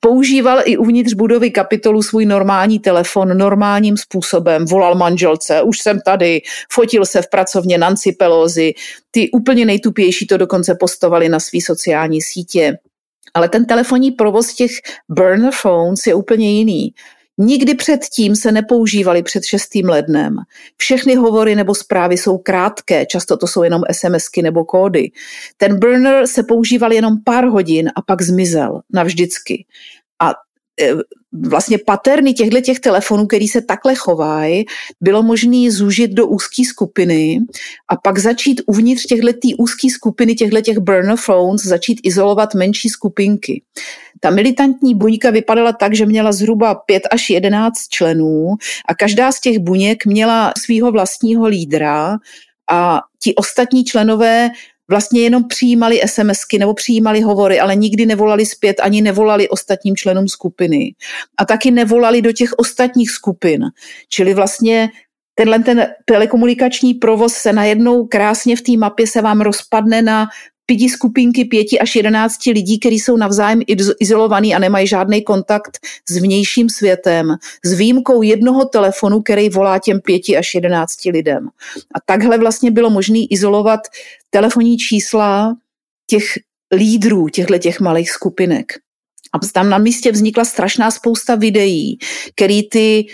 [0.00, 6.40] používal i uvnitř budovy kapitolu svůj normální telefon normálním způsobem, volal manželce, už jsem tady,
[6.72, 8.74] fotil se v pracovně Nancy Pelosi,
[9.10, 12.78] ty úplně nejtupější to dokonce postovali na své sociální sítě.
[13.34, 14.70] Ale ten telefonní provoz těch
[15.08, 16.92] burner phones je úplně jiný.
[17.38, 19.74] Nikdy předtím se nepoužívali před 6.
[19.84, 20.36] lednem.
[20.76, 25.10] Všechny hovory nebo zprávy jsou krátké, často to jsou jenom SMSky nebo kódy.
[25.56, 29.66] Ten burner se používal jenom pár hodin a pak zmizel navždycky.
[30.22, 30.30] A
[30.80, 30.94] e,
[31.32, 34.64] vlastně paterny těchto těch telefonů, který se takhle chovají,
[35.00, 37.40] bylo možné zúžit do úzké skupiny
[37.88, 43.62] a pak začít uvnitř těchto úzké skupiny, těchto těch burner phones, začít izolovat menší skupinky.
[44.20, 48.54] Ta militantní buňka vypadala tak, že měla zhruba 5 až 11 členů
[48.88, 52.16] a každá z těch buněk měla svého vlastního lídra
[52.70, 54.50] a ti ostatní členové
[54.90, 60.28] vlastně jenom přijímali SMSky nebo přijímali hovory, ale nikdy nevolali zpět, ani nevolali ostatním členům
[60.28, 60.94] skupiny.
[61.38, 63.64] A taky nevolali do těch ostatních skupin.
[64.08, 64.88] Čili vlastně
[65.34, 70.26] tenhle ten telekomunikační provoz se najednou krásně v té mapě se vám rozpadne na
[70.68, 73.60] pidi skupinky pěti až jedenácti lidí, kteří jsou navzájem
[74.00, 80.00] izolovaní a nemají žádný kontakt s vnějším světem, s výjimkou jednoho telefonu, který volá těm
[80.00, 81.48] pěti až jedenácti lidem.
[81.94, 83.80] A takhle vlastně bylo možné izolovat
[84.30, 85.56] telefonní čísla
[86.06, 86.24] těch
[86.74, 88.72] lídrů těchto těch malých skupinek.
[89.32, 91.98] A tam na místě vznikla strašná spousta videí,
[92.34, 93.06] který ty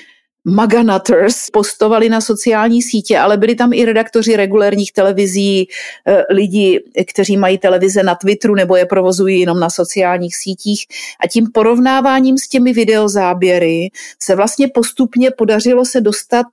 [0.44, 5.68] Maganatters postovali na sociální sítě, ale byli tam i redaktoři regulérních televizí,
[6.06, 10.86] eh, lidi, kteří mají televize na Twitteru nebo je provozují jenom na sociálních sítích.
[11.20, 13.90] A tím porovnáváním s těmi videozáběry
[14.22, 16.46] se vlastně postupně podařilo se dostat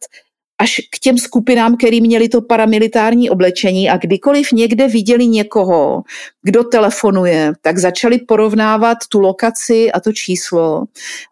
[0.62, 6.04] až k těm skupinám, který měli to paramilitární oblečení a kdykoliv někde viděli někoho,
[6.44, 10.84] kdo telefonuje, tak začali porovnávat tu lokaci a to číslo,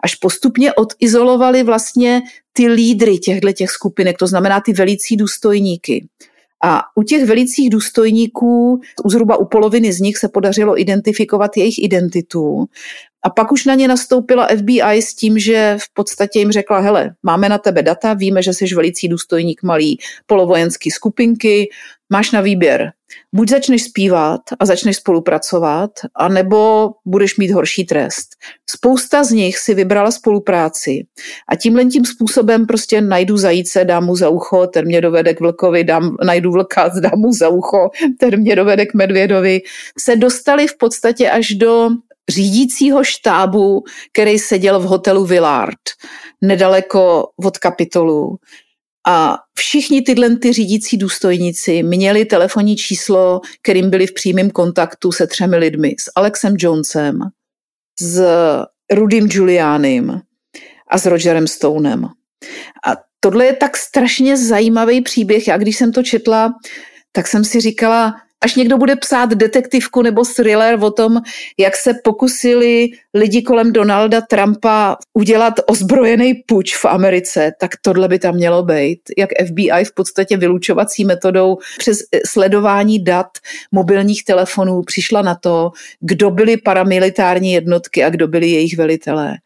[0.04, 2.22] až postupně odizolovali vlastně
[2.60, 6.08] ty lídry těchto těch skupinek, to znamená ty velicí důstojníky.
[6.64, 12.66] A u těch velicích důstojníků, zhruba u poloviny z nich se podařilo identifikovat jejich identitu.
[13.24, 17.16] A pak už na ně nastoupila FBI s tím, že v podstatě jim řekla, hele,
[17.24, 21.70] máme na tebe data, víme, že jsi velicí důstojník malý polovojenský skupinky,
[22.10, 22.92] máš na výběr.
[23.36, 28.30] Buď začneš zpívat a začneš spolupracovat, anebo budeš mít horší trest.
[28.70, 31.06] Spousta z nich si vybrala spolupráci
[31.50, 35.40] a tímhle tím způsobem prostě najdu zajíce, dám mu za ucho, ten mě dovede k
[35.40, 37.90] vlkovi, dám, najdu vlka, dám mu za ucho,
[38.20, 39.62] ten mě dovede k medvědovi,
[40.00, 41.90] se dostali v podstatě až do
[42.30, 43.84] řídícího štábu,
[44.14, 45.80] který seděl v hotelu Villard,
[46.42, 48.38] nedaleko od kapitolu.
[49.10, 55.28] A všichni tyhle ty řídící důstojníci měli telefonní číslo, kterým byli v přímém kontaktu se
[55.28, 55.96] třemi lidmi.
[56.00, 57.20] S Alexem Jonesem,
[58.02, 58.24] s
[58.92, 60.22] Rudym Giulianem
[60.88, 62.06] a s Rogerem Stonem.
[62.88, 65.48] A tohle je tak strašně zajímavý příběh.
[65.48, 66.54] Já když jsem to četla,
[67.12, 71.22] tak jsem si říkala, až někdo bude psát detektivku nebo thriller o tom,
[71.58, 78.20] jak se pokusili lidi kolem Donalda Trumpa udělat ozbrojený puč v Americe, tak tohle by
[78.20, 79.00] tam mělo být.
[79.18, 83.28] Jak FBI v podstatě vylučovací metodou přes sledování dat
[83.72, 89.38] mobilních telefonů přišla na to, kdo byly paramilitární jednotky a kdo byli jejich velitelé.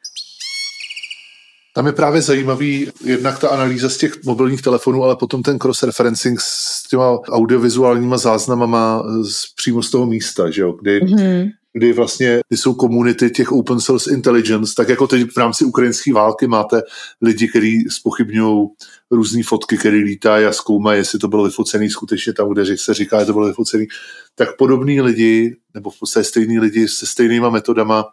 [1.76, 6.40] Tam je právě zajímavý jednak ta analýza z těch mobilních telefonů, ale potom ten cross-referencing
[6.42, 11.52] s těma audiovizuálníma záznamama z, přímo z toho místa, že jo, kdy, mm-hmm.
[11.74, 16.14] kdy vlastně kdy jsou komunity těch open source intelligence, tak jako teď v rámci ukrajinské
[16.14, 16.82] války máte
[17.22, 18.68] lidi, kteří spochybňují
[19.12, 23.20] různé fotky, které lítají a zkoumají, jestli to bylo vyfocený skutečně tam, kde se říká,
[23.20, 23.88] že to bylo vyfocený,
[24.36, 28.06] tak podobní lidi, nebo v podstatě stejní lidi se stejnýma metodama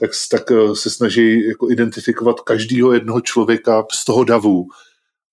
[0.00, 4.66] tak, tak eh, se snaží jako identifikovat každého jednoho člověka z toho davu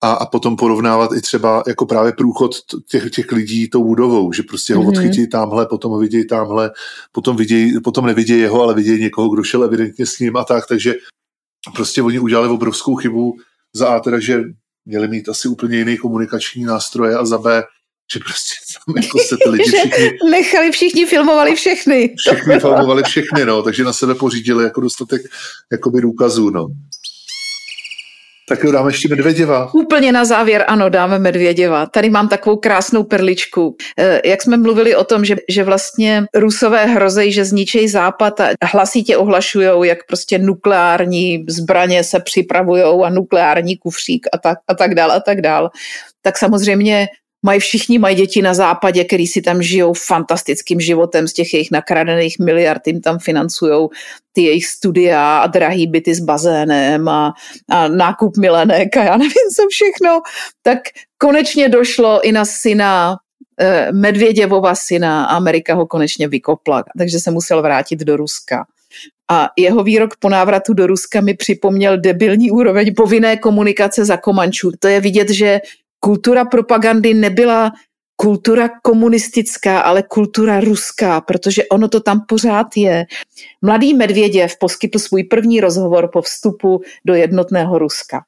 [0.04, 2.52] a, a potom porovnávat i třeba jako právě průchod
[2.90, 4.88] těch, těch lidí tou budovou, že prostě ho mm-hmm.
[4.88, 6.72] odchytí tamhle, potom ho vidějí tamhle,
[7.12, 10.68] potom, vidějí, potom nevidějí jeho, ale vidějí někoho, kdo šel evidentně s ním a tak,
[10.68, 10.94] takže
[11.76, 13.34] prostě oni udělali obrovskou chybu
[13.76, 14.44] za A teda, že
[14.86, 17.64] měli mít asi úplně jiný komunikační nástroje a za B,
[18.12, 18.54] že prostě
[18.86, 20.18] tam jako se ty lidi všichni...
[20.32, 22.16] Nechali všichni, filmovali všechny.
[22.18, 25.22] Všichni filmovali všechny, no, takže na sebe pořídili jako dostatek
[25.72, 26.68] jakoby důkazů, no.
[28.50, 29.74] Tak jo, dáme ještě Medvěděva.
[29.74, 31.86] Úplně na závěr, ano, dáme Medvěděva.
[31.86, 33.76] Tady mám takovou krásnou perličku.
[33.98, 38.50] Eh, jak jsme mluvili o tom, že, že vlastně Rusové hrozej, že zničejí západ a
[38.64, 44.96] hlasitě ohlašují, jak prostě nukleární zbraně se připravují a nukleární kufřík a tak, a tak
[44.96, 45.70] dál a tak dál.
[46.22, 47.08] Tak samozřejmě
[47.44, 51.72] mají všichni mají děti na západě, který si tam žijou fantastickým životem z těch jejich
[51.72, 53.90] nakradených miliard, jim tam financují
[54.34, 57.34] ty jejich studia a drahý byty s bazénem a,
[57.70, 60.22] a nákup milenek a já nevím co všechno,
[60.62, 60.80] tak
[61.18, 63.18] konečně došlo i na syna
[63.60, 68.66] eh, Medvěděvova syna a Amerika ho konečně vykopla, takže se musel vrátit do Ruska.
[69.32, 74.72] A jeho výrok po návratu do Ruska mi připomněl debilní úroveň povinné komunikace za Komančů.
[74.80, 75.60] To je vidět, že
[76.04, 77.72] kultura propagandy nebyla
[78.16, 83.06] kultura komunistická, ale kultura ruská, protože ono to tam pořád je.
[83.62, 88.24] Mladý Medvěděv poskytl svůj první rozhovor po vstupu do jednotného Ruska.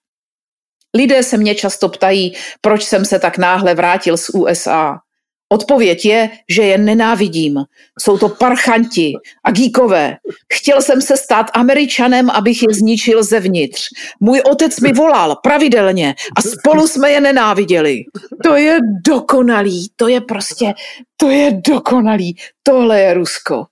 [0.98, 5.00] Lidé se mě často ptají, proč jsem se tak náhle vrátil z USA.
[5.50, 7.58] Odpověď je, že je nenávidím.
[8.00, 10.18] Jsou to parchanti a gíkové.
[10.54, 13.82] Chtěl jsem se stát američanem, abych je zničil zevnitř.
[14.20, 18.04] Můj otec mi volal pravidelně a spolu jsme je nenáviděli.
[18.44, 20.74] To je dokonalý, to je prostě,
[21.18, 22.36] to je dokonalý.
[22.64, 23.66] Tohle je Rusko.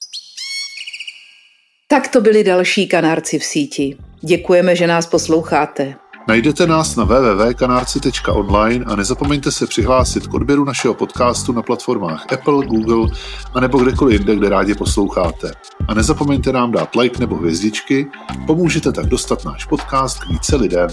[1.88, 3.97] Tak to byli další kanárci v síti.
[4.21, 6.02] Děkujeme, že nás posloucháte.
[6.28, 12.65] Najdete nás na www.kanarci.online a nezapomeňte se přihlásit k odběru našeho podcastu na platformách Apple,
[12.65, 13.17] Google
[13.53, 15.51] a nebo kdekoliv jinde, kde rádi posloucháte.
[15.88, 18.07] A nezapomeňte nám dát like nebo hvězdičky,
[18.47, 20.89] pomůžete tak dostat náš podcast k více lidem.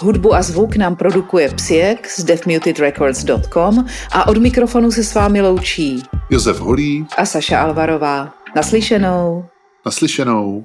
[0.00, 6.02] Hudbu a zvuk nám produkuje Psiek z deafmutedrecords.com a od mikrofonu se s vámi loučí
[6.30, 8.32] Josef Holý a Saša Alvarová.
[8.56, 9.44] Naslyšenou.
[9.86, 10.64] Naslyšenou.